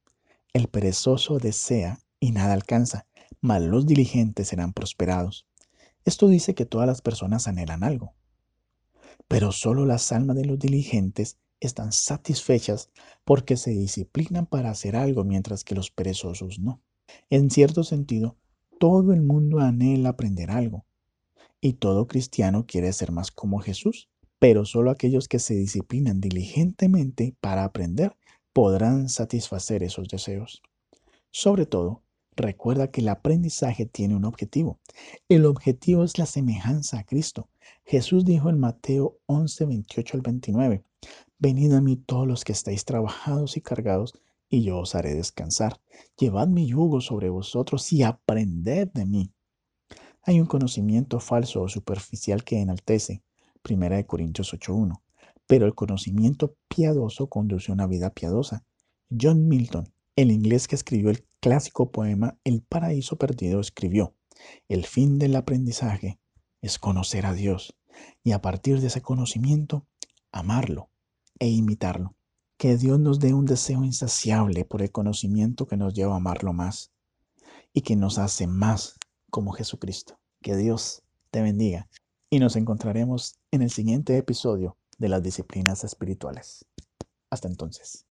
El 0.54 0.68
perezoso 0.68 1.40
desea 1.40 1.98
y 2.20 2.34
nada 2.34 2.54
alcanza, 2.54 3.08
mas 3.42 3.64
los 3.64 3.88
diligentes 3.88 4.50
serán 4.50 4.74
prosperados. 4.74 5.48
Esto 6.06 6.28
dice 6.28 6.54
que 6.54 6.68
todas 6.68 6.86
las 6.86 7.02
personas 7.02 7.48
anhelan 7.48 7.84
algo, 7.84 8.14
pero 9.28 9.52
solo 9.52 9.88
las 9.88 10.12
almas 10.12 10.36
de 10.36 10.46
los 10.46 10.60
diligentes 10.60 11.40
están 11.60 11.94
satisfechas 11.94 12.92
porque 13.26 13.58
se 13.58 13.72
disciplinan 13.72 14.46
para 14.46 14.70
hacer 14.70 14.96
algo 14.96 15.24
mientras 15.24 15.64
que 15.64 15.74
los 15.74 15.90
perezosos 15.90 16.60
no. 16.60 16.80
En 17.32 17.50
cierto 17.50 17.84
sentido, 17.84 18.38
todo 18.80 19.14
el 19.14 19.24
mundo 19.24 19.58
anhela 19.62 20.10
aprender 20.10 20.52
algo 20.52 20.86
y 21.60 21.74
todo 21.74 22.06
cristiano 22.06 22.68
quiere 22.68 22.94
ser 22.94 23.12
más 23.12 23.32
como 23.32 23.58
Jesús, 23.58 24.12
pero 24.44 24.66
solo 24.66 24.92
aquellos 24.92 25.30
que 25.30 25.40
se 25.40 25.56
disciplinan 25.56 26.20
diligentemente 26.20 27.34
para 27.40 27.64
aprender 27.64 28.18
podrán 28.52 29.08
satisfacer 29.08 29.84
esos 29.84 30.10
deseos. 30.10 30.62
Sobre 31.32 31.66
todo, 31.66 32.02
recuerda 32.36 32.92
que 32.92 33.00
el 33.00 33.08
aprendizaje 33.08 33.86
tiene 33.86 34.18
un 34.18 34.26
objetivo. 34.26 34.82
El 35.30 35.46
objetivo 35.46 36.04
es 36.04 36.18
la 36.18 36.26
semejanza 36.26 37.00
a 37.00 37.04
Cristo. 37.06 37.48
Jesús 37.86 38.26
dijo 38.26 38.50
en 38.50 38.60
Mateo 38.60 39.18
11, 39.28 39.64
28 39.64 40.18
al 40.18 40.22
29, 40.22 40.84
Venid 41.40 41.72
a 41.72 41.80
mí 41.80 41.96
todos 41.96 42.28
los 42.28 42.44
que 42.44 42.52
estáis 42.52 42.84
trabajados 42.84 43.56
y 43.56 43.62
cargados, 43.62 44.12
y 44.50 44.64
yo 44.64 44.80
os 44.80 44.94
haré 44.94 45.14
descansar. 45.14 45.80
Llevad 46.18 46.50
mi 46.50 46.68
yugo 46.68 47.00
sobre 47.00 47.30
vosotros 47.30 47.94
y 47.94 48.04
aprended 48.04 48.90
de 48.90 49.06
mí. 49.06 49.32
Hay 50.22 50.42
un 50.42 50.48
conocimiento 50.48 51.22
falso 51.22 51.62
o 51.62 51.70
superficial 51.70 52.44
que 52.44 52.60
enaltece, 52.60 53.24
1 53.68 54.08
Corintios 54.08 54.54
8.1, 54.54 55.02
pero 55.48 55.66
el 55.66 55.76
conocimiento 55.76 56.56
piadoso 56.68 57.28
conduce 57.28 57.72
a 57.72 57.76
una 57.76 57.88
vida 57.88 58.10
piadosa. 58.10 58.64
John 59.10 59.48
Milton, 59.48 59.94
el 60.16 60.32
inglés 60.32 60.68
que 60.68 60.76
escribió 60.76 61.10
el 61.10 61.26
clásico 61.40 61.92
poema 61.92 62.38
El 62.44 62.62
paraíso 62.62 63.18
perdido, 63.18 63.60
escribió, 63.60 64.16
el 64.68 64.86
fin 64.86 65.20
del 65.20 65.36
aprendizaje 65.36 66.20
es 66.62 66.80
conocer 66.80 67.26
a 67.26 67.34
Dios 67.34 67.76
y 68.24 68.32
a 68.32 68.42
partir 68.42 68.82
de 68.82 68.88
ese 68.88 69.02
conocimiento, 69.02 69.86
amarlo 70.32 70.90
e 71.40 71.50
imitarlo. 71.50 72.16
Que 72.58 72.78
Dios 72.78 73.00
nos 73.00 73.20
dé 73.20 73.34
un 73.34 73.46
deseo 73.46 73.84
insaciable 73.84 74.66
por 74.66 74.82
el 74.82 74.92
conocimiento 74.92 75.68
que 75.68 75.78
nos 75.78 75.94
lleva 75.94 76.14
a 76.14 76.18
amarlo 76.18 76.54
más 76.54 76.92
y 77.74 77.82
que 77.82 77.96
nos 77.96 78.18
hace 78.18 78.48
más 78.48 78.96
como 79.30 79.52
Jesucristo. 79.52 80.20
Que 80.42 80.56
Dios 80.56 81.04
te 81.32 81.42
bendiga 81.42 81.90
y 82.30 82.40
nos 82.40 82.56
encontraremos 82.56 83.36
en 83.54 83.62
el 83.62 83.70
siguiente 83.70 84.18
episodio 84.18 84.80
de 84.98 85.10
las 85.10 85.22
disciplinas 85.22 85.84
espirituales. 85.84 86.66
Hasta 87.30 87.48
entonces. 87.48 88.02